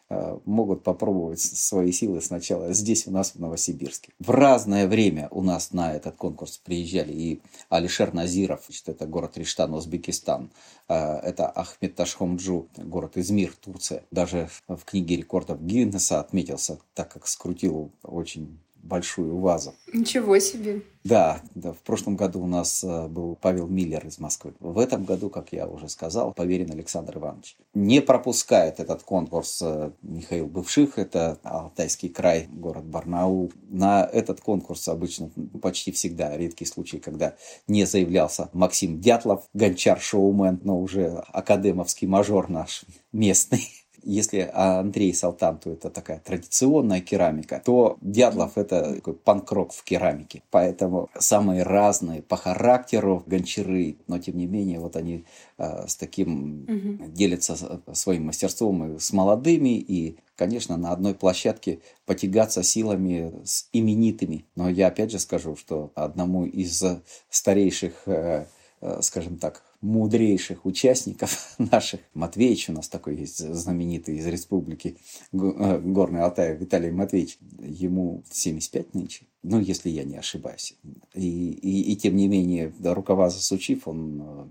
э, 0.08 0.38
могут 0.44 0.82
попробовать 0.82 1.40
свои 1.40 1.92
силы 1.92 2.20
сначала 2.20 2.72
здесь 2.72 3.06
у 3.06 3.10
нас 3.10 3.32
в 3.32 3.40
Новосибирске. 3.40 4.12
В 4.18 4.30
разное 4.30 4.86
время 4.86 5.28
у 5.30 5.42
нас 5.42 5.72
на 5.72 5.94
этот 5.94 6.16
конкурс 6.16 6.58
приезжали 6.58 7.12
и 7.12 7.42
Алишер 7.68 8.14
Назиров, 8.14 8.68
это 8.86 9.06
город 9.06 9.36
Риштан, 9.36 9.74
Узбекистан, 9.74 10.50
э, 10.88 10.94
это 10.94 11.48
Ахмед 11.48 11.94
Ташхомджу, 11.94 12.68
город 12.76 13.16
Измир, 13.16 13.54
Турция. 13.60 14.04
Даже 14.10 14.48
в 14.68 14.84
книге 14.84 15.16
рекордов 15.16 15.62
Гиннесса 15.62 16.20
отметился, 16.20 16.78
так 16.94 17.12
как 17.12 17.26
скрутил 17.26 17.92
очень 18.02 18.58
большую 18.86 19.38
вазу. 19.38 19.74
Ничего 19.92 20.38
себе. 20.38 20.82
Да, 21.04 21.40
да, 21.54 21.72
в 21.72 21.78
прошлом 21.78 22.16
году 22.16 22.40
у 22.40 22.48
нас 22.48 22.82
э, 22.82 23.06
был 23.06 23.36
Павел 23.36 23.68
Миллер 23.68 24.04
из 24.04 24.18
Москвы. 24.18 24.54
В 24.58 24.76
этом 24.80 25.04
году, 25.04 25.30
как 25.30 25.52
я 25.52 25.68
уже 25.68 25.88
сказал, 25.88 26.32
поверен 26.32 26.72
Александр 26.72 27.18
Иванович. 27.18 27.56
Не 27.74 28.00
пропускает 28.00 28.80
этот 28.80 29.04
конкурс 29.04 29.60
э, 29.62 29.92
Михаил 30.02 30.46
Бывших, 30.46 30.98
это 30.98 31.38
Алтайский 31.44 32.08
край, 32.08 32.48
город 32.50 32.86
Барнаул. 32.86 33.52
На 33.68 34.04
этот 34.04 34.40
конкурс 34.40 34.88
обычно 34.88 35.30
почти 35.62 35.92
всегда, 35.92 36.36
редкий 36.36 36.64
случай, 36.64 36.98
когда 36.98 37.36
не 37.68 37.84
заявлялся 37.84 38.50
Максим 38.52 39.00
Дятлов, 39.00 39.44
гончар-шоумен, 39.54 40.60
но 40.64 40.80
уже 40.80 41.22
академовский 41.28 42.08
мажор 42.08 42.50
наш 42.50 42.84
местный 43.12 43.68
если 44.06 44.48
Андрей 44.52 45.12
Салтан, 45.12 45.58
то 45.58 45.70
это 45.70 45.90
такая 45.90 46.20
традиционная 46.20 47.00
керамика, 47.00 47.60
то 47.64 47.98
Дятлов 48.00 48.56
это 48.56 48.94
такой 48.94 49.14
панкрок 49.14 49.72
в 49.72 49.82
керамике. 49.82 50.42
Поэтому 50.50 51.10
самые 51.18 51.64
разные 51.64 52.22
по 52.22 52.36
характеру 52.36 53.24
гончары, 53.26 53.96
но 54.06 54.18
тем 54.18 54.38
не 54.38 54.46
менее 54.46 54.78
вот 54.78 54.96
они 54.96 55.24
э, 55.58 55.86
с 55.88 55.96
таким 55.96 56.62
угу. 56.62 57.10
делятся 57.10 57.80
своим 57.92 58.26
мастерством 58.26 58.96
и 58.96 58.98
с 59.00 59.12
молодыми, 59.12 59.76
и 59.76 60.16
конечно, 60.36 60.76
на 60.76 60.92
одной 60.92 61.14
площадке 61.14 61.80
потягаться 62.04 62.62
силами 62.62 63.32
с 63.44 63.68
именитыми. 63.72 64.44
Но 64.54 64.68
я 64.68 64.86
опять 64.88 65.10
же 65.10 65.18
скажу, 65.18 65.56
что 65.56 65.90
одному 65.94 66.44
из 66.44 66.84
старейших, 67.28 68.02
э, 68.06 68.46
э, 68.80 69.02
скажем 69.02 69.38
так, 69.38 69.64
мудрейших 69.80 70.64
участников 70.66 71.54
наших. 71.58 72.00
Матвеевич 72.14 72.68
у 72.68 72.72
нас 72.72 72.88
такой 72.88 73.16
есть 73.16 73.38
знаменитый 73.38 74.16
из 74.16 74.26
республики 74.26 74.98
э, 75.32 75.78
Горный 75.80 76.22
Алтай, 76.22 76.56
Виталий 76.56 76.90
Матвеевич. 76.90 77.38
Ему 77.60 78.22
75 78.30 78.94
нынче, 78.94 79.26
ну, 79.42 79.60
если 79.60 79.90
я 79.90 80.04
не 80.04 80.16
ошибаюсь. 80.16 80.76
И, 81.14 81.50
и, 81.50 81.92
и 81.92 81.96
тем 81.96 82.16
не 82.16 82.28
менее, 82.28 82.72
рукава 82.82 83.30
засучив, 83.30 83.88
он 83.88 84.20
э, 84.20 84.46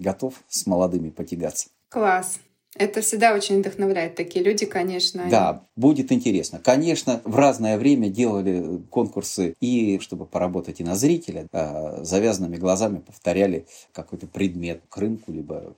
готов 0.00 0.42
с 0.48 0.66
молодыми 0.66 1.10
потягаться. 1.10 1.68
Класс. 1.88 2.38
Это 2.78 3.00
всегда 3.00 3.34
очень 3.34 3.60
вдохновляет. 3.60 4.14
Такие 4.14 4.44
люди, 4.44 4.66
конечно. 4.66 5.26
Да, 5.30 5.62
будет 5.76 6.12
интересно. 6.12 6.60
Конечно, 6.62 7.20
в 7.24 7.36
разное 7.36 7.78
время 7.78 8.08
делали 8.08 8.80
конкурсы 8.90 9.56
и 9.60 9.98
чтобы 10.00 10.26
поработать 10.26 10.80
и 10.80 10.84
на 10.84 10.94
зрителя, 10.94 11.46
а 11.52 12.00
завязанными 12.02 12.56
глазами 12.56 12.98
повторяли 12.98 13.66
какой-то 13.92 14.26
предмет, 14.26 14.82
крынку, 14.88 15.32
либо 15.32 15.74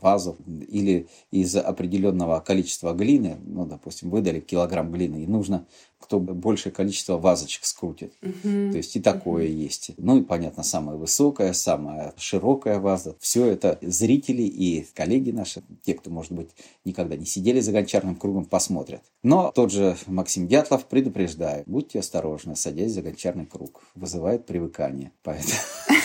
вазу, 0.00 0.36
или 0.68 1.06
из 1.30 1.54
определенного 1.56 2.40
количества 2.40 2.92
глины, 2.92 3.36
ну, 3.46 3.66
допустим, 3.66 4.10
выдали 4.10 4.40
килограмм 4.40 4.90
глины, 4.90 5.22
и 5.22 5.26
нужно 5.26 5.66
кто 6.00 6.18
большее 6.18 6.72
количество 6.72 7.18
вазочек 7.18 7.64
скрутит. 7.64 8.14
Угу. 8.22 8.72
То 8.72 8.76
есть 8.76 8.96
и 8.96 9.00
такое 9.00 9.46
угу. 9.46 9.52
есть. 9.52 9.92
Ну 9.98 10.18
и, 10.18 10.24
понятно, 10.24 10.62
самая 10.62 10.96
высокая, 10.96 11.52
самая 11.52 12.14
широкая 12.16 12.80
ваза. 12.80 13.14
Все 13.20 13.46
это 13.46 13.78
зрители 13.82 14.42
и 14.42 14.86
коллеги 14.94 15.30
наши, 15.30 15.62
те, 15.82 15.94
кто, 15.94 16.10
может 16.10 16.32
быть, 16.32 16.50
никогда 16.84 17.16
не 17.16 17.26
сидели 17.26 17.60
за 17.60 17.72
гончарным 17.72 18.16
кругом, 18.16 18.46
посмотрят. 18.46 19.02
Но 19.22 19.52
тот 19.54 19.70
же 19.70 19.96
Максим 20.06 20.48
Дятлов 20.48 20.86
предупреждает, 20.86 21.68
будьте 21.68 22.00
осторожны, 22.00 22.56
садясь 22.56 22.92
за 22.92 23.02
гончарный 23.02 23.46
круг. 23.46 23.82
Вызывает 23.94 24.46
привыкание. 24.46 25.12
Поэтому... 25.22 25.54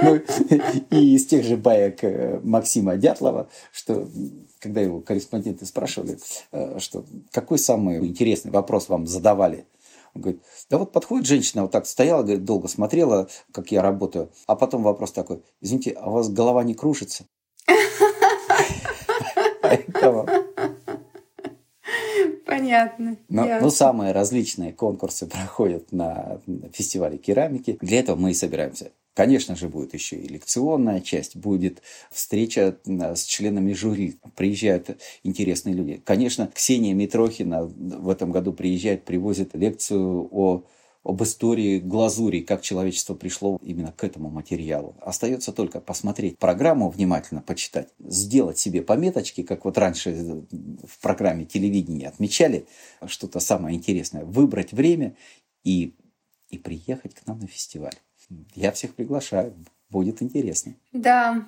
Ну, 0.00 0.20
и 0.90 1.16
из 1.16 1.26
тех 1.26 1.44
же 1.44 1.56
баек 1.56 2.04
э, 2.04 2.40
Максима 2.42 2.96
Дятлова, 2.96 3.48
что 3.72 4.08
когда 4.60 4.80
его 4.80 5.00
корреспонденты 5.00 5.66
спрашивали, 5.66 6.18
э, 6.52 6.78
что 6.78 7.04
какой 7.32 7.58
самый 7.58 8.06
интересный 8.06 8.50
вопрос 8.50 8.88
вам 8.88 9.06
задавали, 9.06 9.66
он 10.14 10.22
говорит, 10.22 10.42
да 10.70 10.78
вот 10.78 10.92
подходит 10.92 11.26
женщина, 11.26 11.62
вот 11.62 11.70
так 11.70 11.86
стояла, 11.86 12.22
говорит, 12.22 12.44
долго 12.44 12.68
смотрела, 12.68 13.28
как 13.52 13.70
я 13.72 13.82
работаю, 13.82 14.30
а 14.46 14.56
потом 14.56 14.82
вопрос 14.82 15.12
такой, 15.12 15.42
извините, 15.60 15.92
а 15.92 16.10
у 16.10 16.14
вас 16.14 16.28
голова 16.28 16.64
не 16.64 16.74
кружится? 16.74 17.24
Понятно. 22.48 23.18
Но, 23.28 23.46
ну, 23.60 23.70
самые 23.70 24.12
различные 24.12 24.72
конкурсы 24.72 25.26
проходят 25.26 25.92
на 25.92 26.40
фестивале 26.72 27.18
керамики. 27.18 27.76
Для 27.82 28.00
этого 28.00 28.16
мы 28.16 28.30
и 28.30 28.34
собираемся. 28.34 28.90
Конечно 29.12 29.54
же, 29.54 29.68
будет 29.68 29.92
еще 29.94 30.16
и 30.16 30.28
лекционная 30.28 31.00
часть, 31.00 31.36
будет 31.36 31.82
встреча 32.10 32.78
с 32.86 33.24
членами 33.24 33.72
жюри, 33.72 34.16
приезжают 34.36 34.96
интересные 35.24 35.74
люди. 35.74 36.00
Конечно, 36.04 36.48
Ксения 36.54 36.94
Митрохина 36.94 37.64
в 37.64 38.08
этом 38.08 38.30
году 38.30 38.52
приезжает, 38.52 39.04
привозит 39.04 39.54
лекцию 39.54 40.28
о 40.30 40.62
об 41.08 41.22
истории 41.22 41.78
глазури, 41.78 42.40
как 42.40 42.60
человечество 42.60 43.14
пришло 43.14 43.58
именно 43.62 43.92
к 43.92 44.04
этому 44.04 44.28
материалу. 44.28 44.94
Остается 45.00 45.54
только 45.54 45.80
посмотреть 45.80 46.38
программу, 46.38 46.90
внимательно 46.90 47.40
почитать, 47.40 47.88
сделать 47.98 48.58
себе 48.58 48.82
пометочки, 48.82 49.42
как 49.42 49.64
вот 49.64 49.78
раньше 49.78 50.44
в 50.86 51.00
программе 51.00 51.46
телевидения 51.46 52.08
отмечали 52.08 52.66
что-то 53.06 53.40
самое 53.40 53.74
интересное, 53.74 54.26
выбрать 54.26 54.72
время 54.74 55.16
и, 55.64 55.94
и 56.50 56.58
приехать 56.58 57.14
к 57.14 57.26
нам 57.26 57.38
на 57.38 57.46
фестиваль. 57.46 57.94
Я 58.54 58.70
всех 58.72 58.94
приглашаю. 58.94 59.54
Будет 59.88 60.20
интересно. 60.20 60.74
Да. 60.92 61.46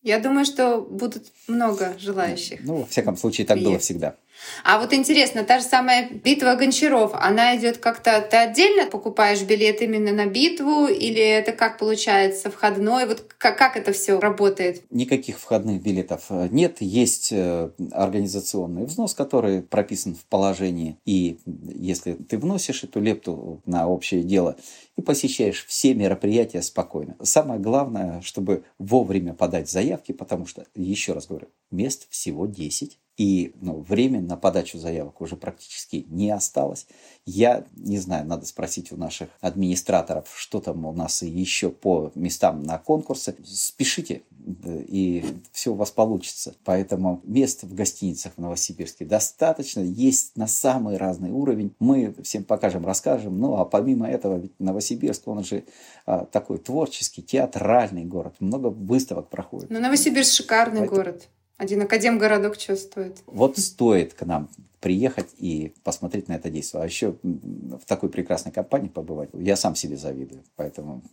Я 0.00 0.20
думаю, 0.20 0.46
что 0.46 0.80
будут 0.80 1.30
много 1.48 1.94
желающих. 1.98 2.60
Ну, 2.64 2.76
во 2.78 2.86
всяком 2.86 3.18
случае, 3.18 3.46
так 3.46 3.56
приехать. 3.56 3.72
было 3.72 3.78
всегда. 3.78 4.16
А 4.64 4.78
вот 4.78 4.92
интересно, 4.92 5.44
та 5.44 5.58
же 5.58 5.64
самая 5.64 6.08
битва 6.08 6.54
гончаров, 6.54 7.12
она 7.14 7.56
идет 7.56 7.78
как-то, 7.78 8.20
ты 8.20 8.36
отдельно 8.36 8.86
покупаешь 8.86 9.42
билет 9.42 9.82
именно 9.82 10.12
на 10.12 10.26
битву, 10.26 10.86
или 10.86 11.20
это 11.20 11.52
как 11.52 11.78
получается 11.78 12.50
входной? 12.50 13.06
Вот 13.06 13.24
как, 13.38 13.58
как 13.58 13.76
это 13.76 13.92
все 13.92 14.18
работает? 14.20 14.82
Никаких 14.90 15.38
входных 15.38 15.82
билетов 15.82 16.24
э, 16.30 16.48
нет. 16.50 16.76
Есть 16.80 17.32
э, 17.32 17.70
организационный 17.90 18.84
взнос, 18.84 19.14
который 19.14 19.62
прописан 19.62 20.14
в 20.14 20.24
положении. 20.26 20.96
И 21.04 21.38
если 21.46 22.14
ты 22.14 22.38
вносишь 22.38 22.84
эту 22.84 23.00
лепту 23.00 23.60
на 23.66 23.88
общее 23.88 24.22
дело 24.22 24.56
и 24.96 25.02
посещаешь 25.02 25.64
все 25.66 25.94
мероприятия 25.94 26.62
спокойно. 26.62 27.16
Самое 27.22 27.60
главное, 27.60 28.20
чтобы 28.22 28.64
вовремя 28.78 29.32
подать 29.34 29.70
заявки, 29.70 30.12
потому 30.12 30.46
что, 30.46 30.66
еще 30.74 31.12
раз 31.12 31.26
говорю, 31.26 31.48
мест 31.70 32.06
всего 32.10 32.46
10 32.46 32.98
и 33.16 33.54
ну, 33.60 33.80
время 33.80 34.20
на 34.20 34.36
подачу 34.36 34.78
заявок 34.78 35.20
уже 35.20 35.36
практически 35.36 36.06
не 36.08 36.30
осталось. 36.30 36.86
Я 37.26 37.66
не 37.76 37.98
знаю, 37.98 38.26
надо 38.26 38.46
спросить 38.46 38.90
у 38.90 38.96
наших 38.96 39.28
администраторов, 39.40 40.32
что 40.34 40.60
там 40.60 40.86
у 40.86 40.92
нас 40.92 41.22
еще 41.22 41.70
по 41.70 42.10
местам 42.14 42.62
на 42.62 42.78
конкурсы. 42.78 43.36
Спешите, 43.44 44.22
и 44.66 45.24
все 45.52 45.72
у 45.72 45.74
вас 45.74 45.90
получится. 45.90 46.54
Поэтому 46.64 47.20
мест 47.24 47.64
в 47.64 47.74
гостиницах 47.74 48.32
в 48.36 48.40
Новосибирске 48.40 49.04
достаточно, 49.04 49.80
есть 49.80 50.36
на 50.36 50.46
самый 50.46 50.96
разный 50.96 51.30
уровень. 51.30 51.74
Мы 51.78 52.14
всем 52.22 52.44
покажем, 52.44 52.86
расскажем. 52.86 53.38
Ну, 53.38 53.56
а 53.56 53.66
помимо 53.66 54.08
этого, 54.08 54.38
ведь 54.38 54.58
Новосибирск, 54.58 55.28
он 55.28 55.44
же 55.44 55.64
а, 56.06 56.24
такой 56.24 56.58
творческий, 56.58 57.22
театральный 57.22 58.04
город. 58.04 58.36
Много 58.40 58.68
выставок 58.68 59.28
проходит. 59.28 59.70
Ну, 59.70 59.80
Новосибирск 59.80 60.32
шикарный 60.32 60.80
Поэтому... 60.80 60.96
город. 60.96 61.28
Один 61.62 61.80
академгородок 61.82 62.58
чувствует. 62.58 63.18
Вот 63.26 63.56
стоит 63.56 64.14
к 64.14 64.22
нам 64.22 64.50
приехать 64.80 65.28
и 65.38 65.72
посмотреть 65.84 66.26
на 66.26 66.32
это 66.32 66.50
действие. 66.50 66.82
А 66.82 66.86
еще 66.86 67.14
в 67.22 67.84
такой 67.86 68.08
прекрасной 68.08 68.50
компании 68.50 68.88
побывать. 68.88 69.30
Я 69.32 69.54
сам 69.54 69.76
себе 69.76 69.96
завидую, 69.96 70.42
поэтому 70.56 71.04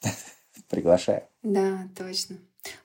приглашаю. 0.68 1.24
Да, 1.42 1.88
точно. 1.98 2.36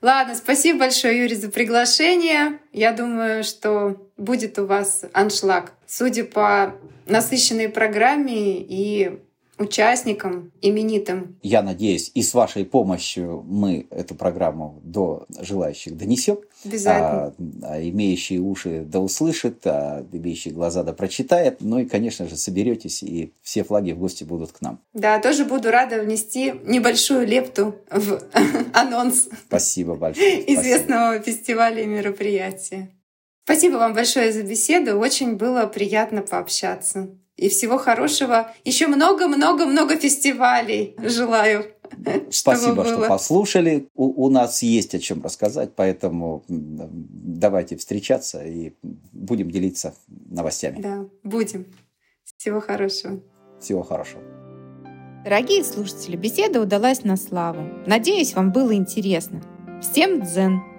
Ладно, 0.02 0.34
спасибо 0.34 0.80
большое, 0.80 1.20
Юрий, 1.20 1.36
за 1.36 1.50
приглашение. 1.50 2.60
Я 2.74 2.92
думаю, 2.92 3.44
что 3.44 4.10
будет 4.18 4.58
у 4.58 4.66
вас 4.66 5.06
аншлаг. 5.14 5.74
Судя 5.86 6.24
по 6.24 6.74
насыщенной 7.06 7.70
программе 7.70 8.58
и 8.58 9.20
участникам, 9.58 10.52
именитым. 10.62 11.38
Я 11.42 11.62
надеюсь, 11.62 12.12
и 12.14 12.22
с 12.22 12.34
вашей 12.34 12.66
помощью 12.66 13.44
мы 13.48 13.88
эту 13.90 14.16
программу 14.16 14.82
до 14.84 15.26
желающих 15.40 15.98
донесем. 15.98 16.38
Обязательно. 16.66 17.28
А, 17.28 17.34
а 17.64 17.82
имеющие 17.90 18.40
уши 18.40 18.84
да 18.86 19.00
услышат, 19.00 19.66
а 19.66 20.06
имеющие 20.12 20.54
глаза 20.54 20.84
да 20.84 20.94
прочитает. 20.94 21.58
Ну 21.62 21.80
и, 21.80 21.86
конечно 21.86 22.28
же, 22.28 22.36
соберетесь, 22.36 23.04
и 23.04 23.34
все 23.42 23.64
флаги 23.64 23.92
в 23.92 24.00
гости 24.00 24.24
будут 24.24 24.52
к 24.52 24.62
нам. 24.62 24.80
Да, 24.94 25.20
тоже 25.20 25.46
буду 25.46 25.72
рада 25.72 26.02
внести 26.02 26.54
небольшую 26.66 27.28
лепту 27.28 27.76
в 27.90 28.22
анонс. 28.74 29.30
Спасибо 29.48 29.96
большое. 29.96 30.54
Известного 30.54 31.16
Спасибо. 31.16 31.38
фестиваля 31.38 31.84
и 31.84 31.86
мероприятия. 31.86 32.90
Спасибо 33.46 33.76
вам 33.76 33.94
большое 33.94 34.34
за 34.34 34.42
беседу. 34.42 34.98
Очень 34.98 35.36
было 35.36 35.68
приятно 35.68 36.24
пообщаться. 36.24 37.10
И 37.38 37.50
всего 37.50 37.78
хорошего. 37.78 38.52
Еще 38.64 38.88
много-много-много 38.88 39.98
фестивалей 39.98 40.96
желаю. 40.98 41.66
Спасибо, 42.32 42.76
было. 42.76 42.86
что 42.86 43.08
послушали. 43.08 43.90
У, 43.94 44.26
у 44.26 44.30
нас 44.30 44.64
есть 44.64 44.96
о 44.96 45.00
чем 45.00 45.22
рассказать, 45.22 45.72
поэтому 45.76 46.44
давайте 46.48 47.76
встречаться 47.76 48.44
и 48.44 48.74
будем 49.12 49.52
делиться 49.52 49.94
новостями. 50.08 50.82
Да, 50.82 51.06
будем. 51.24 51.66
Всего 52.38 52.62
хорошего. 52.62 53.20
Всего 53.60 53.84
хорошего. 53.84 54.24
Дорогие 55.26 55.64
слушатели, 55.64 56.16
беседа 56.16 56.62
удалась 56.62 57.04
на 57.04 57.18
славу. 57.18 57.64
Надеюсь, 57.88 58.34
вам 58.36 58.52
было 58.52 58.76
интересно. 58.76 59.42
Всем 59.82 60.22
дзен! 60.22 60.75